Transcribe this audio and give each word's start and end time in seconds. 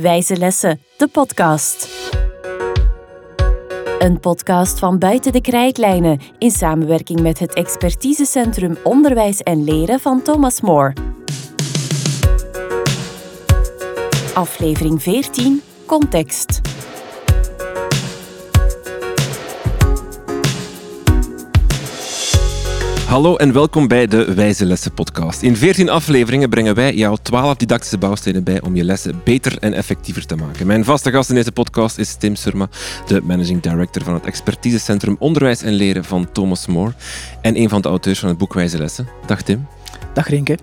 Wijze 0.00 0.36
Lessen, 0.36 0.80
de 0.96 1.08
podcast. 1.08 1.88
Een 3.98 4.20
podcast 4.20 4.78
van 4.78 4.98
Buiten 4.98 5.32
de 5.32 5.40
Krijtlijnen 5.40 6.20
in 6.38 6.50
samenwerking 6.50 7.20
met 7.20 7.38
het 7.38 7.54
expertisecentrum 7.54 8.76
Onderwijs 8.82 9.40
en 9.40 9.64
Leren 9.64 10.00
van 10.00 10.22
Thomas 10.22 10.60
More. 10.60 10.92
Aflevering 14.34 15.02
14 15.02 15.62
Context. 15.86 16.60
Hallo 23.16 23.36
en 23.36 23.52
welkom 23.52 23.88
bij 23.88 24.06
de 24.06 24.34
Wijze 24.34 24.64
Lessen 24.64 24.92
podcast. 24.92 25.42
In 25.42 25.56
14 25.56 25.88
afleveringen 25.88 26.48
brengen 26.48 26.74
wij 26.74 26.94
jou 26.94 27.18
12 27.22 27.56
didactische 27.56 27.98
bouwstenen 27.98 28.44
bij 28.44 28.60
om 28.62 28.76
je 28.76 28.84
lessen 28.84 29.20
beter 29.24 29.58
en 29.58 29.72
effectiever 29.72 30.26
te 30.26 30.36
maken. 30.36 30.66
Mijn 30.66 30.84
vaste 30.84 31.10
gast 31.10 31.28
in 31.28 31.34
deze 31.34 31.52
podcast 31.52 31.98
is 31.98 32.14
Tim 32.14 32.34
Surma, 32.34 32.68
de 33.06 33.20
managing 33.22 33.60
director 33.60 34.02
van 34.02 34.14
het 34.14 34.26
expertisecentrum 34.26 35.16
Onderwijs 35.18 35.62
en 35.62 35.72
Leren 35.72 36.04
van 36.04 36.32
Thomas 36.32 36.66
More 36.66 36.92
en 37.40 37.56
een 37.56 37.68
van 37.68 37.80
de 37.80 37.88
auteurs 37.88 38.18
van 38.18 38.28
het 38.28 38.38
boek 38.38 38.54
Wijze 38.54 38.78
Lessen. 38.78 39.08
Dag 39.26 39.42
Tim. 39.42 39.66
Dag 40.14 40.28
Rinke. 40.28 40.58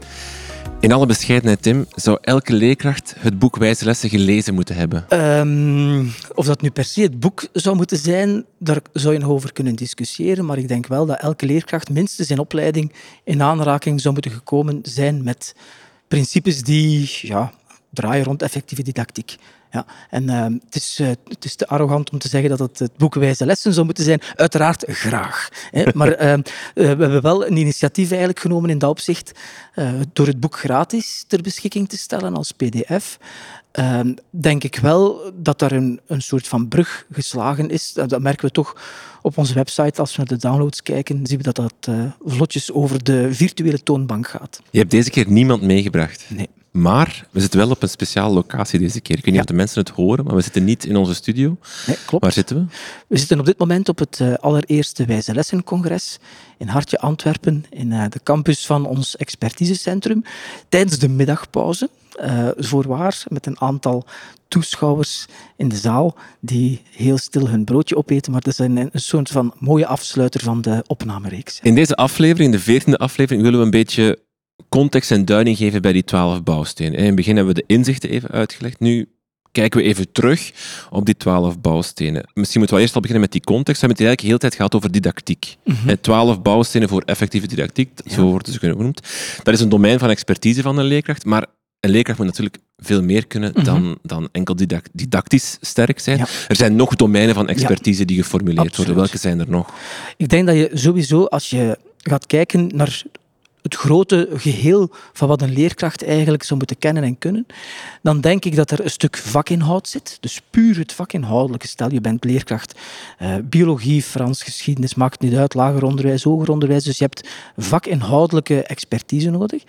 In 0.83 0.91
alle 0.91 1.05
bescheidenheid, 1.05 1.61
Tim, 1.61 1.85
zou 1.95 2.17
elke 2.21 2.53
leerkracht 2.53 3.15
het 3.17 3.39
boek 3.39 3.57
Wijze 3.57 3.85
Lessen 3.85 4.09
gelezen 4.09 4.53
moeten 4.53 4.75
hebben? 4.75 5.05
Um, 5.39 6.11
of 6.33 6.45
dat 6.45 6.61
nu 6.61 6.69
per 6.69 6.83
se 6.83 7.01
het 7.01 7.19
boek 7.19 7.47
zou 7.53 7.75
moeten 7.75 7.97
zijn, 7.97 8.45
daar 8.57 8.79
zou 8.93 9.13
je 9.13 9.19
nog 9.19 9.29
over 9.29 9.53
kunnen 9.53 9.75
discussiëren. 9.75 10.45
Maar 10.45 10.57
ik 10.57 10.67
denk 10.67 10.87
wel 10.87 11.05
dat 11.05 11.19
elke 11.19 11.45
leerkracht 11.45 11.89
minstens 11.89 12.29
in 12.29 12.39
opleiding 12.39 12.93
in 13.23 13.41
aanraking 13.41 14.01
zou 14.01 14.13
moeten 14.13 14.31
gekomen 14.31 14.79
zijn 14.81 15.23
met 15.23 15.55
principes 16.07 16.61
die 16.61 17.09
ja, 17.21 17.53
draaien 17.93 18.25
rond 18.25 18.41
effectieve 18.41 18.83
didactiek. 18.83 19.35
Ja, 19.73 19.85
en 20.09 20.23
uh, 20.23 20.43
het, 20.43 20.75
is, 20.75 20.99
uh, 21.01 21.07
het 21.07 21.45
is 21.45 21.55
te 21.55 21.67
arrogant 21.67 22.11
om 22.11 22.19
te 22.19 22.27
zeggen 22.27 22.49
dat 22.49 22.59
het 22.59 22.79
het 22.79 22.97
boek 22.97 23.15
Wijze 23.15 23.45
Lessen 23.45 23.73
zou 23.73 23.85
moeten 23.85 24.03
zijn. 24.03 24.21
Uiteraard 24.35 24.83
graag. 24.87 25.49
Hè. 25.71 25.83
Maar 25.93 26.09
uh, 26.09 26.33
we 26.73 26.85
hebben 26.85 27.21
wel 27.21 27.47
een 27.47 27.57
initiatief 27.57 28.09
eigenlijk 28.09 28.39
genomen 28.39 28.69
in 28.69 28.77
dat 28.77 28.89
opzicht 28.89 29.31
door 30.13 30.27
het 30.27 30.39
boek 30.39 30.57
gratis 30.57 31.23
ter 31.27 31.41
beschikking 31.41 31.89
te 31.89 31.97
stellen 31.97 32.35
als 32.35 32.51
pdf. 32.51 33.17
Ehm, 33.71 34.13
denk 34.29 34.63
ik 34.63 34.75
wel 34.75 35.31
dat 35.35 35.59
daar 35.59 35.71
een, 35.71 35.99
een 36.07 36.21
soort 36.21 36.47
van 36.47 36.67
brug 36.67 37.05
geslagen 37.11 37.69
is. 37.69 37.93
Dat 37.93 38.21
merken 38.21 38.45
we 38.45 38.51
toch 38.51 38.81
op 39.21 39.37
onze 39.37 39.53
website. 39.53 39.99
Als 39.99 40.11
we 40.11 40.17
naar 40.17 40.27
de 40.27 40.47
downloads 40.47 40.83
kijken, 40.83 41.27
zien 41.27 41.37
we 41.37 41.51
dat 41.51 41.55
dat 41.55 41.95
vlotjes 42.25 42.71
over 42.71 43.03
de 43.03 43.33
virtuele 43.33 43.83
toonbank 43.83 44.27
gaat. 44.27 44.61
Je 44.69 44.79
hebt 44.79 44.91
deze 44.91 45.09
keer 45.09 45.29
niemand 45.29 45.61
meegebracht. 45.61 46.25
Nee. 46.27 46.49
Maar 46.73 47.27
we 47.31 47.39
zitten 47.39 47.59
wel 47.59 47.69
op 47.69 47.83
een 47.83 47.89
speciale 47.89 48.33
locatie 48.33 48.79
deze 48.79 49.01
keer. 49.01 49.17
Ik 49.17 49.23
weet 49.23 49.33
niet 49.33 49.43
of 49.43 49.47
de 49.47 49.53
mensen 49.53 49.79
het 49.79 49.89
horen, 49.89 50.25
maar 50.25 50.35
we 50.35 50.41
zitten 50.41 50.63
niet 50.63 50.85
in 50.85 50.95
onze 50.95 51.13
studio. 51.13 51.57
Nee, 51.87 51.97
klopt. 52.05 52.23
Waar 52.23 52.33
zitten 52.33 52.55
we? 52.55 52.65
We 53.07 53.17
zitten 53.17 53.39
op 53.39 53.45
dit 53.45 53.57
moment 53.57 53.89
op 53.89 53.99
het 53.99 54.19
uh, 54.19 54.33
allereerste 54.33 55.05
Wijze 55.05 55.33
Lessencongres 55.33 56.19
in 56.57 56.67
Hartje 56.67 56.99
Antwerpen, 56.99 57.65
in 57.69 57.91
uh, 57.91 58.05
de 58.09 58.19
campus 58.23 58.65
van 58.65 58.85
ons 58.85 59.17
expertisecentrum, 59.17 60.23
tijdens 60.69 60.99
de 60.99 61.09
middagpauze. 61.09 61.89
Uh, 62.21 62.47
voorwaar, 62.57 63.23
met 63.27 63.45
een 63.45 63.59
aantal 63.59 64.05
toeschouwers 64.47 65.25
in 65.55 65.69
de 65.69 65.75
zaal 65.75 66.15
die 66.39 66.81
heel 66.91 67.17
stil 67.17 67.49
hun 67.49 67.63
broodje 67.63 67.97
opeten, 67.97 68.31
maar 68.31 68.41
dat 68.41 68.53
is 68.53 68.59
een, 68.59 68.77
een 68.77 68.91
soort 68.93 69.29
van 69.29 69.53
mooie 69.59 69.85
afsluiter 69.85 70.41
van 70.41 70.61
de 70.61 70.83
opnamereeks. 70.87 71.59
In 71.61 71.75
deze 71.75 71.95
aflevering, 71.95 72.51
de 72.51 72.59
veertiende 72.59 72.97
aflevering, 72.97 73.43
willen 73.43 73.59
we 73.59 73.65
een 73.65 73.71
beetje 73.71 74.19
context 74.69 75.11
en 75.11 75.25
duiding 75.25 75.57
geven 75.57 75.81
bij 75.81 75.93
die 75.93 76.03
twaalf 76.03 76.43
bouwstenen. 76.43 76.93
In 76.93 77.05
het 77.05 77.15
begin 77.15 77.35
hebben 77.35 77.55
we 77.55 77.63
de 77.67 77.73
inzichten 77.73 78.09
even 78.09 78.29
uitgelegd. 78.29 78.79
Nu 78.79 79.07
kijken 79.53 79.79
we 79.79 79.85
even 79.85 80.11
terug 80.11 80.51
op 80.89 81.05
die 81.05 81.17
twaalf 81.17 81.59
bouwstenen. 81.61 82.29
Misschien 82.33 82.59
moeten 82.59 82.77
we 82.77 82.81
eerst 82.83 82.95
al 82.95 83.01
beginnen 83.01 83.25
met 83.25 83.31
die 83.31 83.43
context. 83.43 83.81
We 83.81 83.87
hebben 83.87 84.05
het 84.05 84.07
eigenlijk 84.07 84.19
de 84.19 84.25
hele 84.25 84.39
tijd 84.39 84.55
gehad 84.55 84.75
over 84.75 84.91
didactiek. 84.91 85.55
Mhm. 85.63 85.95
Twaalf 86.01 86.41
bouwstenen 86.41 86.89
voor 86.89 87.01
effectieve 87.01 87.47
didactiek, 87.47 87.89
zo 88.05 88.21
worden 88.21 88.53
ze 88.53 88.59
genoemd. 88.59 89.01
Dat 89.43 89.53
is 89.53 89.59
een 89.59 89.69
domein 89.69 89.99
van 89.99 90.09
expertise 90.09 90.61
van 90.61 90.77
een 90.77 90.85
leerkracht, 90.85 91.25
maar 91.25 91.45
een 91.79 91.89
leerkracht 91.89 92.17
moet 92.17 92.27
natuurlijk 92.27 92.57
veel 92.77 93.03
meer 93.03 93.27
kunnen 93.27 93.51
mhm. 93.55 93.63
dan, 93.63 93.97
dan 94.01 94.29
enkel 94.31 94.55
didactisch 94.93 95.57
sterk 95.61 95.99
zijn. 95.99 96.19
Er 96.47 96.55
zijn 96.55 96.75
nog 96.75 96.95
domeinen 96.95 97.35
van 97.35 97.47
expertise 97.47 98.05
die 98.05 98.23
geformuleerd 98.23 98.75
worden. 98.75 98.95
Welke 98.95 99.17
zijn 99.17 99.39
er 99.39 99.49
nog? 99.49 99.73
Ik 100.17 100.29
denk 100.29 100.47
dat 100.47 100.55
je 100.55 100.69
sowieso, 100.73 101.25
als 101.25 101.49
je 101.49 101.77
gaat 101.97 102.25
kijken 102.25 102.69
naar 102.75 103.03
het 103.63 103.75
grote 103.75 104.29
geheel 104.33 104.89
van 105.13 105.27
wat 105.27 105.41
een 105.41 105.53
leerkracht 105.53 106.03
eigenlijk 106.03 106.43
zou 106.43 106.57
moeten 106.57 106.77
kennen 106.77 107.03
en 107.03 107.17
kunnen, 107.17 107.45
dan 108.01 108.21
denk 108.21 108.45
ik 108.45 108.55
dat 108.55 108.71
er 108.71 108.83
een 108.83 108.89
stuk 108.89 109.17
vakinhoud 109.17 109.87
zit. 109.87 110.17
Dus 110.19 110.41
puur 110.49 110.77
het 110.77 110.93
vakinhoudelijke. 110.93 111.67
Stel, 111.67 111.91
je 111.91 112.01
bent 112.01 112.23
leerkracht 112.23 112.79
eh, 113.17 113.35
biologie, 113.43 114.03
Frans, 114.03 114.43
geschiedenis, 114.43 114.95
maakt 114.95 115.21
niet 115.21 115.35
uit, 115.35 115.53
lager 115.53 115.83
onderwijs, 115.83 116.23
hoger 116.23 116.49
onderwijs. 116.49 116.83
Dus 116.83 116.97
je 116.97 117.03
hebt 117.03 117.29
vakinhoudelijke 117.57 118.63
expertise 118.63 119.29
nodig. 119.29 119.63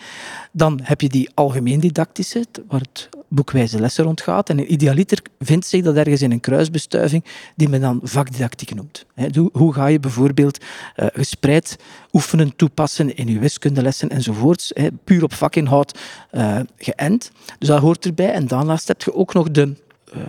Dan 0.52 0.80
heb 0.82 1.00
je 1.00 1.08
die 1.08 1.30
algemeen 1.34 1.80
didactische, 1.80 2.44
waar 2.68 2.80
het 2.80 3.08
boekwijze 3.28 3.80
lessen 3.80 4.04
rondgaat. 4.04 4.50
En 4.50 4.58
een 4.58 4.72
idealiter 4.72 5.18
vindt 5.38 5.66
zich 5.66 5.82
dat 5.82 5.96
ergens 5.96 6.22
in 6.22 6.32
een 6.32 6.40
kruisbestuiving 6.40 7.24
die 7.56 7.68
men 7.68 7.80
dan 7.80 8.00
vakdidactiek 8.02 8.74
noemt. 8.74 9.06
Hoe 9.52 9.72
ga 9.72 9.86
je 9.86 10.00
bijvoorbeeld 10.00 10.58
uh, 10.58 11.06
gespreid 11.12 11.76
oefenen, 12.12 12.56
toepassen 12.56 13.16
in 13.16 13.26
je 13.26 13.38
wiskundelessen 13.84 14.10
enzovoorts, 14.10 14.72
puur 15.04 15.22
op 15.22 15.32
vakinhoud 15.32 15.98
uh, 16.32 16.60
geënt. 16.76 17.30
Dus 17.58 17.68
dat 17.68 17.80
hoort 17.80 18.04
erbij. 18.04 18.32
En 18.32 18.46
daarnaast 18.46 18.88
heb 18.88 19.02
je 19.02 19.14
ook 19.14 19.34
nog 19.34 19.50
de, 19.50 19.74
uh, 20.16 20.20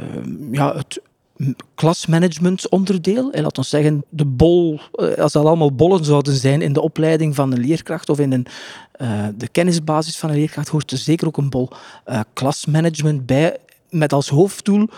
ja, 0.51 0.75
het 0.75 1.01
klasmanagement 1.75 2.69
onderdeel. 2.69 3.31
Laat 3.31 3.57
ons 3.57 3.69
zeggen, 3.69 4.03
de 4.09 4.25
bol, 4.25 4.79
als 5.17 5.31
dat 5.31 5.45
allemaal 5.45 5.75
bollen 5.75 6.05
zouden 6.05 6.33
zijn 6.33 6.61
in 6.61 6.73
de 6.73 6.81
opleiding 6.81 7.35
van 7.35 7.51
een 7.51 7.59
leerkracht 7.59 8.09
of 8.09 8.19
in 8.19 8.31
een, 8.31 8.47
de 9.38 9.47
kennisbasis 9.47 10.17
van 10.17 10.29
een 10.29 10.35
leerkracht, 10.35 10.67
hoort 10.67 10.91
er 10.91 10.97
zeker 10.97 11.27
ook 11.27 11.38
een 11.38 11.49
bol 11.49 11.69
klasmanagement 12.33 13.25
bij, 13.25 13.57
met 13.89 14.13
als 14.13 14.29
hoofddoel 14.29 14.89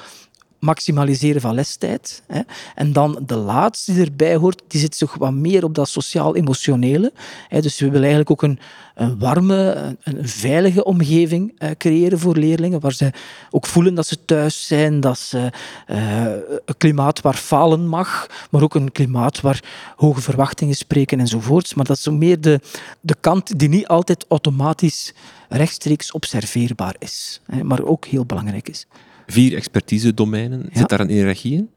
maximaliseren 0.59 1.41
van 1.41 1.53
lestijd. 1.53 2.23
Hè. 2.28 2.41
En 2.75 2.94
dan 2.94 3.23
de 3.25 3.35
laatste 3.35 3.94
die 3.94 4.03
erbij 4.03 4.35
hoort, 4.35 4.62
die 4.68 4.79
zit 4.79 4.97
toch 4.97 5.13
wat 5.13 5.34
meer 5.34 5.63
op 5.63 5.75
dat 5.75 5.90
sociaal-emotionele. 5.90 7.13
Dus 7.50 7.79
we 7.79 7.85
willen 7.85 8.07
eigenlijk 8.07 8.31
ook 8.31 8.41
een, 8.41 8.59
een 8.96 9.19
warme, 9.19 9.96
een, 10.03 10.28
veilige 10.28 10.84
omgeving 10.84 11.56
uh, 11.59 11.69
creëren 11.78 12.19
voor 12.19 12.35
leerlingen, 12.35 12.79
waar 12.79 12.94
ze 12.94 13.12
ook 13.50 13.66
voelen 13.66 13.96
dat 13.96 14.07
ze 14.07 14.25
thuis 14.25 14.67
zijn, 14.67 15.00
dat 15.00 15.17
ze 15.17 15.51
uh, 15.88 16.25
een 16.66 16.78
klimaat 16.78 17.22
waar 17.22 17.35
falen 17.35 17.88
mag, 17.88 18.28
maar 18.51 18.62
ook 18.62 18.75
een 18.75 18.91
klimaat 18.91 19.41
waar 19.41 19.63
hoge 19.96 20.22
verwachtingen 20.22 20.75
spreken 20.75 21.19
enzovoorts. 21.19 21.73
Maar 21.73 21.85
dat 21.85 21.97
is 21.97 22.07
meer 22.07 22.41
de, 22.41 22.59
de 23.01 23.16
kant 23.19 23.59
die 23.59 23.69
niet 23.69 23.88
altijd 23.88 24.25
automatisch 24.28 25.13
rechtstreeks 25.50 26.12
observeerbaar 26.12 26.96
is, 27.00 27.41
hè, 27.46 27.63
maar 27.63 27.84
ook 27.84 28.06
heel 28.06 28.25
belangrijk 28.25 28.69
is 28.69 28.88
vier 29.28 29.56
expertise-domeinen. 29.56 30.70
Zit 30.74 30.90
daar 30.90 31.00
een 31.00 31.10
hiërarchie 31.10 31.54
in? 31.54 31.70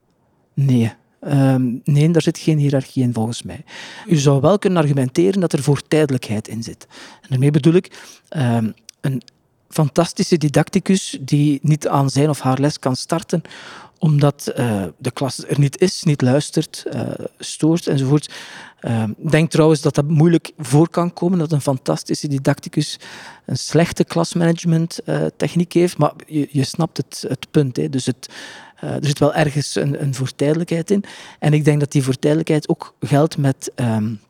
Nee. 0.55 0.93
Um, 1.28 1.81
nee, 1.84 2.11
daar 2.11 2.22
zit 2.22 2.38
geen 2.38 2.59
hiërarchie 2.59 3.03
in 3.03 3.12
volgens 3.12 3.43
mij. 3.43 3.65
U 4.06 4.16
zou 4.16 4.41
wel 4.41 4.59
kunnen 4.59 4.83
argumenteren 4.83 5.41
dat 5.41 5.53
er 5.53 5.62
voortijdelijkheid 5.62 6.49
in 6.49 6.62
zit. 6.62 6.87
En 7.21 7.28
daarmee 7.28 7.50
bedoel 7.50 7.75
ik 7.75 8.15
um, 8.37 8.75
een 9.00 9.22
fantastische 9.70 10.38
didacticus 10.38 11.19
die 11.20 11.58
niet 11.62 11.88
aan 11.88 12.10
zijn 12.10 12.28
of 12.28 12.41
haar 12.41 12.58
les 12.58 12.78
kan 12.78 12.97
starten 12.97 13.42
omdat 14.00 14.53
uh, 14.56 14.84
de 14.98 15.10
klas 15.10 15.44
er 15.47 15.58
niet 15.58 15.81
is, 15.81 16.03
niet 16.03 16.20
luistert, 16.22 16.84
uh, 16.94 17.03
stoort 17.38 17.86
enzovoort. 17.86 18.32
Uh, 18.81 19.03
ik 19.19 19.31
denk 19.31 19.50
trouwens 19.50 19.81
dat 19.81 19.94
dat 19.94 20.08
moeilijk 20.08 20.53
voor 20.58 20.88
kan 20.88 21.12
komen, 21.12 21.38
dat 21.38 21.53
een 21.53 21.60
fantastische 21.60 22.28
didacticus 22.28 22.98
een 23.47 23.58
slechte 23.58 24.04
klasmanagement 24.04 24.98
techniek 25.36 25.72
heeft, 25.72 25.98
maar 25.98 26.12
je, 26.26 26.48
je 26.50 26.64
snapt 26.64 26.97
het, 26.97 27.25
het 27.28 27.47
punt. 27.50 27.76
Hè. 27.76 27.88
Dus 27.88 28.06
het, 28.06 28.28
er 28.81 29.06
zit 29.06 29.19
wel 29.19 29.34
ergens 29.34 29.75
een, 29.75 30.02
een 30.02 30.14
voortijdelijkheid 30.14 30.90
in. 30.90 31.05
En 31.38 31.52
ik 31.52 31.64
denk 31.64 31.81
dat 31.81 31.93
die 31.93 32.02
voortijdelijkheid 32.02 32.69
ook 32.69 32.94
geldt 33.00 33.38
met... 33.38 33.72
Um, 33.76 34.20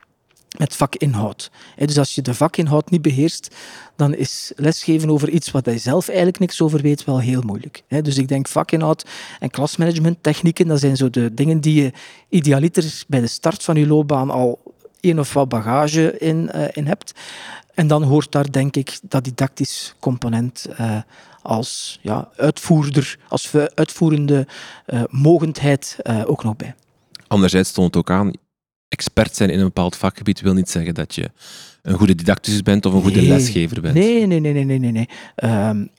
met 0.59 0.77
vakinhoud. 0.77 1.51
Dus 1.77 1.99
als 1.99 2.15
je 2.15 2.23
de 2.23 2.35
vakinhoud 2.35 2.91
niet 2.91 3.03
beheerst, 3.03 3.55
dan 3.97 4.15
is 4.15 4.53
lesgeven 4.57 5.11
over 5.11 5.29
iets 5.29 5.51
wat 5.51 5.65
je 5.65 5.79
zelf 5.79 6.09
eigenlijk 6.09 6.39
niks 6.39 6.61
over 6.61 6.81
weet 6.83 7.05
wel 7.05 7.21
heel 7.21 7.43
moeilijk. 7.43 7.83
Dus 8.03 8.19
ik 8.19 8.29
denk 8.29 8.49
vakinhoud 8.49 9.07
en 9.41 9.51
klasmanagement 9.51 10.23
technieken, 10.23 10.67
dat 10.67 10.81
zijn 10.81 10.97
zo 10.97 11.11
de 11.11 11.35
dingen 11.35 11.61
die 11.61 11.83
je 11.83 11.93
idealiter 12.29 13.05
bij 13.09 13.21
de 13.21 13.27
start 13.27 13.63
van 13.63 13.77
je 13.77 13.87
loopbaan 13.87 14.31
al 14.31 14.59
een 15.01 15.19
of 15.19 15.33
wat 15.33 15.49
bagage 15.49 16.19
in, 16.19 16.51
uh, 16.55 16.65
in 16.73 16.87
hebt. 16.87 17.15
En 17.75 17.87
dan 17.87 18.03
hoort 18.03 18.33
daar 18.33 18.53
denk 18.53 18.77
ik 18.77 18.99
dat 19.03 19.25
didactisch 19.25 19.95
component 20.01 20.67
uh, 20.81 20.97
als 21.43 21.99
ja, 22.03 22.29
uitvoerder, 22.37 23.19
als 23.29 23.51
uitvoerende 23.75 24.47
uh, 24.87 25.03
mogendheid 25.09 25.97
ook 26.25 26.45
nog 26.45 26.57
bij. 26.57 26.75
Anderzijds 27.27 27.69
stond 27.69 27.87
het 27.87 27.97
ook 27.97 28.11
aan, 28.11 28.33
expert 28.91 29.37
zijn 29.37 29.51
in 29.51 29.59
een 29.59 29.65
bepaald 29.65 29.97
vakgebied 29.97 30.41
wil 30.41 30.55
niet 30.55 30.71
zeggen 30.71 30.95
dat 30.95 31.15
je 31.15 31.31
een 31.83 31.99
goede 31.99 32.15
didacticus 32.15 32.63
bent 32.63 32.87
of 32.87 32.93
een 32.93 33.03
goede 33.03 33.23
lesgever 33.23 33.81
bent. 33.81 33.95
Nee, 33.95 34.27
nee, 34.27 34.41
nee, 34.41 34.65
nee, 34.65 34.79
nee, 34.79 34.91
nee. 34.91 35.09
Um, 35.45 35.91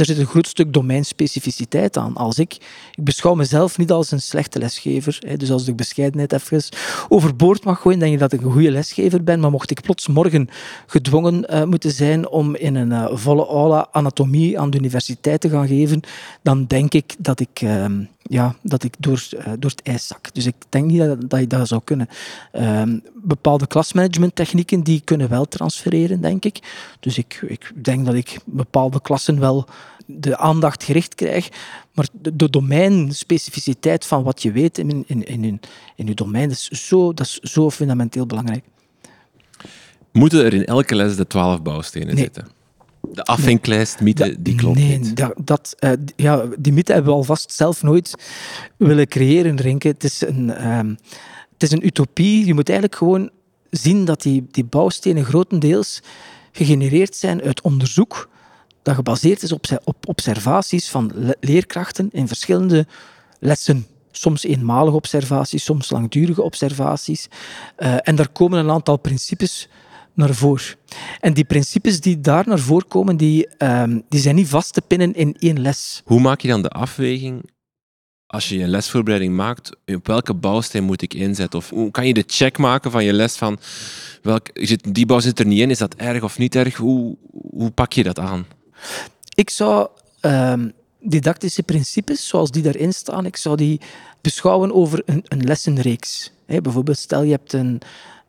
er 0.00 0.06
zit 0.06 0.18
een 0.18 0.26
groot 0.26 0.46
stuk 0.46 0.72
domeinspecificiteit 0.72 1.96
aan. 1.96 2.16
Als 2.16 2.38
ik, 2.38 2.52
ik 2.94 3.04
beschouw 3.04 3.34
mezelf 3.34 3.78
niet 3.78 3.90
als 3.90 4.10
een 4.10 4.20
slechte 4.20 4.58
lesgever, 4.58 5.18
hè, 5.26 5.36
dus 5.36 5.50
als 5.50 5.68
ik 5.68 5.76
bescheidenheid 5.76 6.32
even 6.32 6.62
overboord 7.08 7.64
mag 7.64 7.80
gooien, 7.80 7.98
denk 7.98 8.12
ik 8.12 8.18
dat 8.18 8.32
ik 8.32 8.40
een 8.40 8.52
goede 8.52 8.70
lesgever 8.70 9.24
ben, 9.24 9.40
maar 9.40 9.50
mocht 9.50 9.70
ik 9.70 9.80
plots 9.80 10.06
morgen 10.06 10.48
gedwongen 10.86 11.54
uh, 11.54 11.64
moeten 11.64 11.90
zijn 11.90 12.28
om 12.28 12.56
in 12.56 12.74
een 12.74 12.90
uh, 12.90 13.08
volle 13.12 13.46
aula 13.46 13.88
anatomie 13.92 14.60
aan 14.60 14.70
de 14.70 14.78
universiteit 14.78 15.40
te 15.40 15.48
gaan 15.48 15.66
geven, 15.66 16.00
dan 16.42 16.66
denk 16.66 16.94
ik 16.94 17.14
dat 17.18 17.40
ik, 17.40 17.60
uh, 17.60 17.84
ja, 18.22 18.54
dat 18.62 18.82
ik 18.82 18.94
door, 18.98 19.28
uh, 19.34 19.44
door 19.58 19.70
het 19.70 19.82
ijs 19.82 20.06
zak. 20.06 20.34
Dus 20.34 20.46
ik 20.46 20.54
denk 20.68 20.84
niet 20.86 20.98
dat, 20.98 21.30
dat 21.30 21.40
je 21.40 21.46
dat 21.46 21.68
zou 21.68 21.80
kunnen. 21.84 22.08
Ehm, 22.52 22.98
bepaalde 23.14 23.66
klasmanagementtechnieken 23.66 24.82
die 24.82 25.00
kunnen 25.04 25.28
wel 25.28 25.44
transfereren, 25.44 26.20
denk 26.20 26.44
ik. 26.44 26.58
Dus 27.00 27.18
ik, 27.18 27.44
ik 27.46 27.72
denk 27.84 28.06
dat 28.06 28.14
ik 28.14 28.38
bepaalde 28.44 29.00
klassen 29.00 29.40
wel 29.40 29.68
de 30.06 30.36
aandacht 30.36 30.84
gericht 30.84 31.14
krijg. 31.14 31.48
Maar 31.94 32.08
de, 32.12 32.36
de 32.36 32.50
domeinspecificiteit 32.50 34.06
van 34.06 34.22
wat 34.22 34.42
je 34.42 34.52
weet 34.52 34.78
in, 34.78 34.90
in, 34.90 35.04
in, 35.06 35.42
in, 35.44 35.60
in 35.96 36.06
je 36.06 36.14
domein 36.14 36.50
is 36.50 36.68
zo, 36.68 37.12
dat 37.14 37.26
is 37.26 37.38
zo 37.38 37.70
fundamenteel 37.70 38.26
belangrijk. 38.26 38.64
Moeten 40.12 40.44
er 40.44 40.54
in 40.54 40.64
elke 40.64 40.94
les 40.94 41.16
de 41.16 41.26
twaalf 41.26 41.62
bouwstenen 41.62 42.14
Nee. 42.14 42.24
zitten? 42.24 42.48
De 43.12 43.24
afvinklijst, 43.24 44.00
mythe, 44.00 44.36
die 44.42 44.54
klopt 44.54 44.78
nee, 44.78 44.98
niet. 44.98 45.16
Dat, 45.16 45.32
dat, 45.44 45.74
eh, 45.78 45.92
ja, 46.16 46.44
die 46.58 46.72
mythe 46.72 46.92
hebben 46.92 47.12
we 47.12 47.18
alvast 47.18 47.52
zelf 47.52 47.82
nooit 47.82 48.14
willen 48.76 49.08
creëren, 49.08 49.60
Rinke. 49.60 49.88
Het 49.88 50.04
is 50.04 50.20
een, 50.20 50.54
ehm, 50.54 50.88
het 51.52 51.62
is 51.62 51.70
een 51.70 51.86
utopie. 51.86 52.46
Je 52.46 52.54
moet 52.54 52.68
eigenlijk 52.68 52.98
gewoon 52.98 53.30
zien 53.70 54.04
dat 54.04 54.22
die, 54.22 54.46
die 54.50 54.64
bouwstenen 54.64 55.24
grotendeels 55.24 56.02
gegenereerd 56.52 57.16
zijn 57.16 57.42
uit 57.42 57.60
onderzoek 57.60 58.28
dat 58.82 58.94
gebaseerd 58.94 59.42
is 59.42 59.52
op, 59.52 59.64
op 59.84 60.08
observaties 60.08 60.88
van 60.88 61.12
le 61.14 61.36
leerkrachten 61.40 62.08
in 62.12 62.28
verschillende 62.28 62.86
lessen. 63.38 63.86
Soms 64.10 64.44
eenmalige 64.44 64.96
observaties, 64.96 65.64
soms 65.64 65.90
langdurige 65.90 66.42
observaties. 66.42 67.28
Uh, 67.78 67.96
en 68.02 68.14
daar 68.14 68.28
komen 68.28 68.58
een 68.58 68.70
aantal 68.70 68.96
principes 68.96 69.68
naar 70.14 70.34
voren. 70.34 70.76
En 71.20 71.34
die 71.34 71.44
principes 71.44 72.00
die 72.00 72.20
daar 72.20 72.48
naar 72.48 72.58
voren 72.58 72.88
komen, 72.88 73.16
die, 73.16 73.48
um, 73.58 74.02
die 74.08 74.20
zijn 74.20 74.34
niet 74.34 74.48
vast 74.48 74.72
te 74.72 74.80
pinnen 74.80 75.14
in 75.14 75.36
één 75.38 75.60
les. 75.60 76.02
Hoe 76.04 76.20
maak 76.20 76.40
je 76.40 76.48
dan 76.48 76.62
de 76.62 76.68
afweging 76.68 77.50
als 78.30 78.48
je 78.48 78.62
een 78.62 78.68
lesvoorbereiding 78.68 79.36
maakt, 79.36 79.76
op 79.86 80.06
welke 80.06 80.34
bouwsteen 80.34 80.84
moet 80.84 81.02
ik 81.02 81.14
inzetten? 81.14 81.58
Of 81.58 81.70
hoe 81.70 81.90
kan 81.90 82.06
je 82.06 82.14
de 82.14 82.24
check 82.26 82.58
maken 82.58 82.90
van 82.90 83.04
je 83.04 83.12
les 83.12 83.36
van 83.36 83.58
welk, 84.22 84.50
zit, 84.52 84.94
die 84.94 85.06
bouw 85.06 85.20
zit 85.20 85.38
er 85.38 85.46
niet 85.46 85.60
in, 85.60 85.70
is 85.70 85.78
dat 85.78 85.94
erg 85.94 86.22
of 86.22 86.38
niet 86.38 86.54
erg? 86.54 86.76
Hoe, 86.76 87.16
hoe 87.50 87.70
pak 87.70 87.92
je 87.92 88.02
dat 88.02 88.18
aan? 88.18 88.46
Ik 89.34 89.50
zou 89.50 89.88
um, 90.20 90.72
didactische 91.00 91.62
principes, 91.62 92.28
zoals 92.28 92.50
die 92.50 92.62
daarin 92.62 92.92
staan, 92.92 93.26
ik 93.26 93.36
zou 93.36 93.56
die 93.56 93.80
beschouwen 94.20 94.74
over 94.74 95.02
een, 95.04 95.24
een 95.28 95.44
lessenreeks. 95.44 96.32
Bijvoorbeeld, 96.46 96.98
stel 96.98 97.22
je 97.22 97.30
hebt 97.30 97.52
een, 97.52 97.80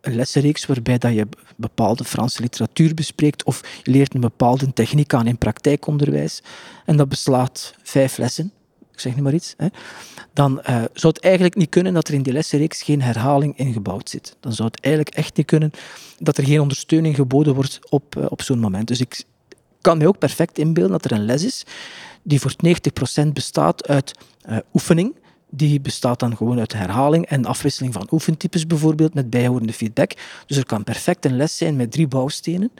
een 0.01 0.15
lessenreeks 0.15 0.65
waarbij 0.65 0.98
dat 0.98 1.13
je 1.13 1.27
bepaalde 1.56 2.03
Franse 2.03 2.42
literatuur 2.42 2.94
bespreekt 2.94 3.44
of 3.44 3.62
je 3.83 3.92
leert 3.92 4.13
een 4.13 4.21
bepaalde 4.21 4.74
techniek 4.74 5.13
aan 5.13 5.27
in 5.27 5.38
praktijkonderwijs 5.38 6.42
en 6.86 6.98
dat 6.98 7.09
beslaat 7.09 7.74
vijf 7.83 8.18
lessen, 8.18 8.51
ik 8.92 9.00
zeg 9.00 9.15
nu 9.15 9.21
maar 9.21 9.33
iets, 9.33 9.53
hè, 9.57 9.68
dan 10.33 10.51
uh, 10.59 10.83
zou 10.94 11.13
het 11.13 11.19
eigenlijk 11.19 11.56
niet 11.56 11.69
kunnen 11.69 11.94
dat 11.94 12.07
er 12.07 12.13
in 12.13 12.24
die 12.24 12.33
lessenreeks 12.33 12.81
geen 12.81 13.01
herhaling 13.01 13.57
ingebouwd 13.57 14.09
zit. 14.09 14.36
Dan 14.39 14.53
zou 14.53 14.68
het 14.71 14.80
eigenlijk 14.80 15.15
echt 15.15 15.38
niet 15.38 15.45
kunnen 15.45 15.71
dat 16.19 16.38
er 16.38 16.45
geen 16.45 16.62
ondersteuning 16.62 17.15
geboden 17.15 17.56
wordt 17.56 17.80
op, 17.89 18.15
uh, 18.15 18.25
op 18.30 18.42
zo'n 18.42 18.59
moment. 18.59 18.88
Dus 18.88 19.00
ik 19.00 19.24
kan 19.81 19.98
mij 19.98 20.07
ook 20.07 20.18
perfect 20.18 20.57
inbeelden 20.57 20.92
dat 20.92 21.06
er 21.06 21.12
een 21.12 21.25
les 21.25 21.44
is 21.44 21.65
die 22.24 22.39
voor 22.39 22.53
90% 23.25 23.27
bestaat 23.33 23.88
uit 23.88 24.13
uh, 24.50 24.57
oefening, 24.74 25.15
die 25.51 25.81
bestaat 25.81 26.19
dan 26.19 26.38
gewoon 26.38 26.59
uit 26.59 26.74
herhaling 26.74 27.25
en 27.25 27.45
afwisseling 27.45 27.94
van 27.94 28.07
oefentypes 28.12 28.68
bijvoorbeeld, 28.68 29.13
met 29.13 29.30
bijhorende 29.30 29.74
feedback. 29.74 30.12
Dus 30.45 30.57
er 30.57 30.65
kan 30.65 30.83
perfect 30.83 31.25
een 31.25 31.36
les 31.36 31.57
zijn 31.57 31.75
met 31.75 31.92
drie 31.92 32.07
bouwstenen, 32.07 32.71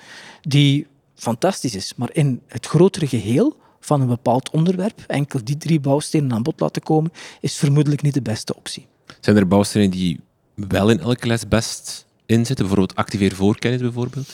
die 0.42 0.88
fantastisch 1.16 1.76
is. 1.76 1.94
Maar 1.96 2.10
in 2.14 2.42
het 2.48 2.66
grotere 2.66 3.08
geheel 3.08 3.56
van 3.80 4.02
een 4.02 4.08
bepaald 4.08 4.50
onderwerp, 4.50 5.04
enkel 5.08 5.40
die 5.44 5.58
drie 5.58 5.80
bouwstenen 5.80 6.34
aan 6.34 6.44
bod 6.44 6.60
laten 6.60 6.82
komen, 6.82 7.12
is 7.40 7.58
vermoedelijk 7.58 8.02
niet 8.02 8.14
de 8.14 8.22
beste 8.22 8.56
optie. 8.56 8.86
Zijn 9.20 9.38
er 9.38 9.48
bouwstenen 9.48 9.90
die 9.90 10.20
wel 10.56 10.90
in 10.90 11.00
elke 11.00 11.28
les 11.28 11.48
best 11.48 12.06
inzitten? 12.26 12.66
Bijvoorbeeld 12.66 12.96
activeer 12.96 13.36
voorkennis 13.36 13.82
bijvoorbeeld? 13.82 14.30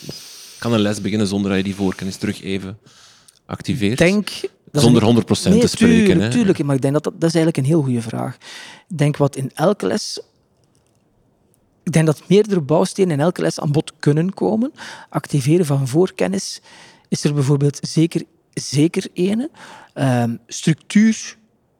Kan 0.59 0.73
een 0.73 0.79
les 0.79 1.01
beginnen 1.01 1.27
zonder 1.27 1.49
dat 1.49 1.57
je 1.59 1.63
die 1.63 1.75
voorkennis 1.75 2.15
terug 2.15 2.41
even 2.41 2.77
activeert? 3.45 3.97
Denk 3.97 4.29
zonder 4.71 5.01
100% 5.01 5.05
nee, 5.05 5.59
te 5.59 5.67
spreken. 5.67 6.05
Tuurlijk, 6.05 6.19
hè? 6.19 6.29
tuurlijk, 6.29 6.63
maar 6.63 6.75
ik 6.75 6.81
denk 6.81 6.93
dat, 6.93 7.03
dat 7.03 7.13
dat 7.13 7.29
is 7.29 7.35
eigenlijk 7.35 7.57
een 7.57 7.73
heel 7.73 7.83
goede 7.83 8.01
vraag. 8.01 8.35
Ik 8.87 8.97
denk 8.97 9.17
wat 9.17 9.35
in 9.35 9.51
elke 9.53 9.87
les. 9.87 10.21
Ik 11.83 11.91
denk 11.91 12.05
dat 12.05 12.23
meerdere 12.27 12.61
bouwstenen 12.61 13.11
in 13.11 13.19
elke 13.19 13.41
les 13.41 13.59
aan 13.59 13.71
bod 13.71 13.93
kunnen 13.99 14.33
komen. 14.33 14.71
Activeren 15.09 15.65
van 15.65 15.87
voorkennis 15.87 16.61
is 17.09 17.23
er 17.23 17.33
bijvoorbeeld 17.33 17.77
zeker, 17.81 18.23
zeker 18.53 19.07
ene. 19.13 19.49
Um, 19.93 20.39
structuur 20.47 21.37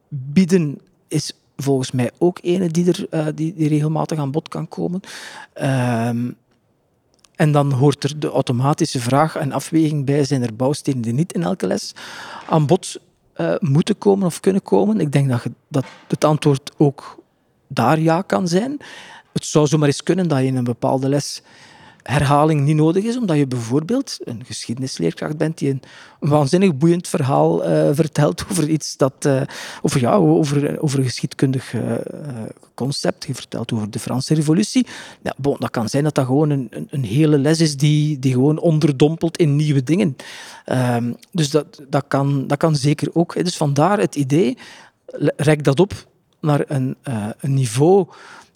bieden 0.10 0.78
is 1.08 1.32
volgens 1.56 1.92
mij 1.92 2.12
ook 2.18 2.40
ene 2.42 2.68
die, 2.68 2.88
er, 2.88 3.08
uh, 3.12 3.28
die, 3.36 3.54
die 3.54 3.68
regelmatig 3.68 4.18
aan 4.18 4.32
bod 4.32 4.50
kan 4.50 4.68
komen. 4.68 5.00
Um, 5.62 6.36
en 7.38 7.52
dan 7.52 7.72
hoort 7.72 8.04
er 8.04 8.20
de 8.20 8.30
automatische 8.30 9.00
vraag 9.00 9.36
en 9.36 9.52
afweging 9.52 10.06
bij: 10.06 10.24
zijn 10.24 10.44
er 10.44 10.56
bouwstenen 10.56 11.02
die 11.02 11.14
niet 11.14 11.34
in 11.34 11.44
elke 11.44 11.68
les 11.68 11.94
aan 12.50 12.66
bod 12.66 13.00
uh, 13.36 13.56
moeten 13.60 13.98
komen 13.98 14.26
of 14.26 14.40
kunnen 14.40 14.62
komen? 14.62 15.00
Ik 15.00 15.12
denk 15.12 15.30
dat, 15.30 15.44
je, 15.44 15.52
dat 15.68 15.86
het 16.08 16.24
antwoord 16.24 16.72
ook 16.78 17.18
daar 17.68 18.00
ja 18.00 18.22
kan 18.22 18.48
zijn. 18.48 18.78
Het 19.34 19.46
zou 19.46 19.68
zomaar 19.68 19.88
eens 19.88 20.04
kunnen 20.04 20.28
dat 20.28 20.40
je 20.40 20.46
in 20.46 20.56
een 20.56 20.64
bepaalde 20.64 21.10
les 21.10 21.42
herhaling 22.08 22.62
niet 22.62 22.76
nodig 22.76 23.04
is, 23.04 23.18
omdat 23.18 23.38
je 23.38 23.48
bijvoorbeeld 23.48 24.18
een 24.24 24.44
geschiedenisleerkracht 24.46 25.38
bent 25.38 25.58
die 25.58 25.70
een, 25.70 25.82
waanzinnig 26.20 26.78
boeiend 26.78 27.08
verhaal 27.08 27.70
uh, 27.70 27.90
vertelt 27.94 28.46
over 28.52 28.70
iets 28.70 28.98
dat, 28.98 29.14
uh, 29.26 29.42
over, 29.82 30.02
ja, 30.02 30.14
over, 30.14 30.82
over 30.82 31.00
een 31.00 31.06
geschiedkundig 31.06 31.74
uh, 31.74 31.94
concept. 32.74 33.26
Je 33.26 33.36
vertelt 33.36 33.74
over 33.74 33.92
de 33.92 34.00
Franse 34.00 34.34
Revolutie. 34.34 34.88
Ja, 35.24 35.36
dat 35.60 35.70
kan 35.70 35.90
zijn 35.90 36.04
dat 36.04 36.16
dat 36.16 36.26
gewoon 36.26 36.50
een, 36.50 36.68
een, 36.70 36.88
een, 36.90 37.04
hele 37.04 37.38
les 37.38 37.62
is 37.62 37.78
die, 37.78 38.20
die 38.20 38.34
gewoon 38.34 38.60
onderdompelt 38.60 39.38
in 39.38 39.56
nieuwe 39.56 39.84
dingen. 39.84 40.16
Um, 40.66 41.16
dus 41.32 41.50
dat, 41.50 41.82
dat, 41.90 42.04
kan, 42.08 42.48
dat 42.48 42.58
kan 42.58 42.76
zeker 42.76 43.10
ook. 43.14 43.44
Dus 43.44 43.58
vandaar 43.58 44.00
het 44.00 44.16
idee, 44.16 44.58
rek 45.36 45.64
dat 45.64 45.80
op 45.80 45.94
naar 46.42 46.64
een, 46.68 46.98
een 47.40 47.54
niveau 47.54 48.08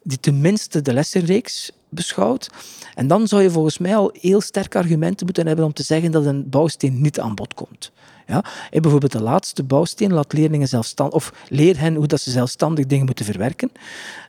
die 0.03 0.19
tenminste 0.19 0.81
de 0.81 0.93
lessenreeks 0.93 1.71
beschouwt. 1.91 2.49
En 2.95 3.07
dan 3.07 3.27
zou 3.27 3.41
je 3.41 3.51
volgens 3.51 3.77
mij 3.77 3.95
al 3.95 4.13
heel 4.19 4.41
sterke 4.41 4.77
argumenten 4.77 5.25
moeten 5.25 5.47
hebben 5.47 5.65
om 5.65 5.73
te 5.73 5.83
zeggen 5.83 6.11
dat 6.11 6.25
een 6.25 6.49
bouwsteen 6.49 7.01
niet 7.01 7.19
aan 7.19 7.35
bod 7.35 7.53
komt. 7.53 7.91
Ja? 8.27 8.43
Bijvoorbeeld 8.71 9.11
de 9.11 9.21
laatste 9.21 9.63
bouwsteen 9.63 10.13
laat 10.13 10.33
leerlingen 10.33 10.67
zelfstandig, 10.67 11.15
of 11.15 11.33
leer 11.49 11.79
hen 11.79 11.95
hoe 11.95 12.07
dat 12.07 12.21
ze 12.21 12.31
zelfstandig 12.31 12.85
dingen 12.85 13.05
moeten 13.05 13.25
verwerken. 13.25 13.71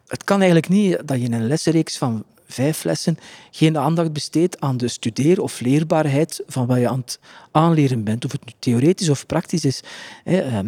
Het 0.06 0.24
kan 0.24 0.36
eigenlijk 0.36 0.68
niet 0.68 0.98
dat 1.04 1.18
je 1.18 1.24
in 1.24 1.32
een 1.32 1.46
lessenreeks 1.46 1.98
van 1.98 2.24
vijf 2.46 2.84
lessen 2.84 3.18
geen 3.50 3.78
aandacht 3.78 4.12
besteedt 4.12 4.60
aan 4.60 4.76
de 4.76 4.88
studeer- 4.88 5.42
of 5.42 5.60
leerbaarheid 5.60 6.42
van 6.46 6.66
wat 6.66 6.78
je 6.78 6.88
aan 6.88 7.00
het 7.00 7.18
aanleren 7.50 8.04
bent, 8.04 8.24
of 8.24 8.32
het 8.32 8.44
nu 8.44 8.52
theoretisch 8.58 9.08
of 9.08 9.26
praktisch 9.26 9.64
is. 9.64 9.80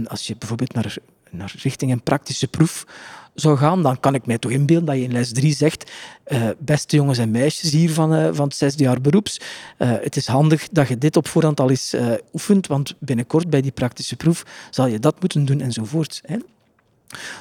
Als 0.06 0.26
je 0.26 0.36
bijvoorbeeld 0.38 0.72
naar, 0.72 0.96
naar 1.30 1.54
richting 1.62 1.92
een 1.92 2.02
praktische 2.02 2.48
proef 2.48 2.86
zou 3.34 3.56
gaan, 3.56 3.82
dan 3.82 4.00
kan 4.00 4.14
ik 4.14 4.26
mij 4.26 4.38
toch 4.38 4.50
inbeelden 4.50 4.86
dat 4.86 4.96
je 4.96 5.02
in 5.02 5.12
les 5.12 5.32
3 5.32 5.54
zegt, 5.54 5.90
uh, 6.26 6.48
beste 6.58 6.96
jongens 6.96 7.18
en 7.18 7.30
meisjes 7.30 7.70
hier 7.70 7.90
van, 7.90 8.14
uh, 8.14 8.28
van 8.32 8.44
het 8.44 8.56
zesde 8.56 8.82
jaar 8.82 9.00
beroeps, 9.00 9.40
uh, 9.78 9.92
het 10.00 10.16
is 10.16 10.26
handig 10.26 10.68
dat 10.68 10.88
je 10.88 10.98
dit 10.98 11.16
op 11.16 11.28
voorhand 11.28 11.60
al 11.60 11.70
eens 11.70 11.94
oefent, 12.32 12.66
want 12.66 12.94
binnenkort 12.98 13.50
bij 13.50 13.60
die 13.60 13.72
praktische 13.72 14.16
proef 14.16 14.44
zal 14.70 14.86
je 14.86 14.98
dat 14.98 15.20
moeten 15.20 15.44
doen 15.44 15.60
enzovoort. 15.60 16.20
Hè. 16.26 16.36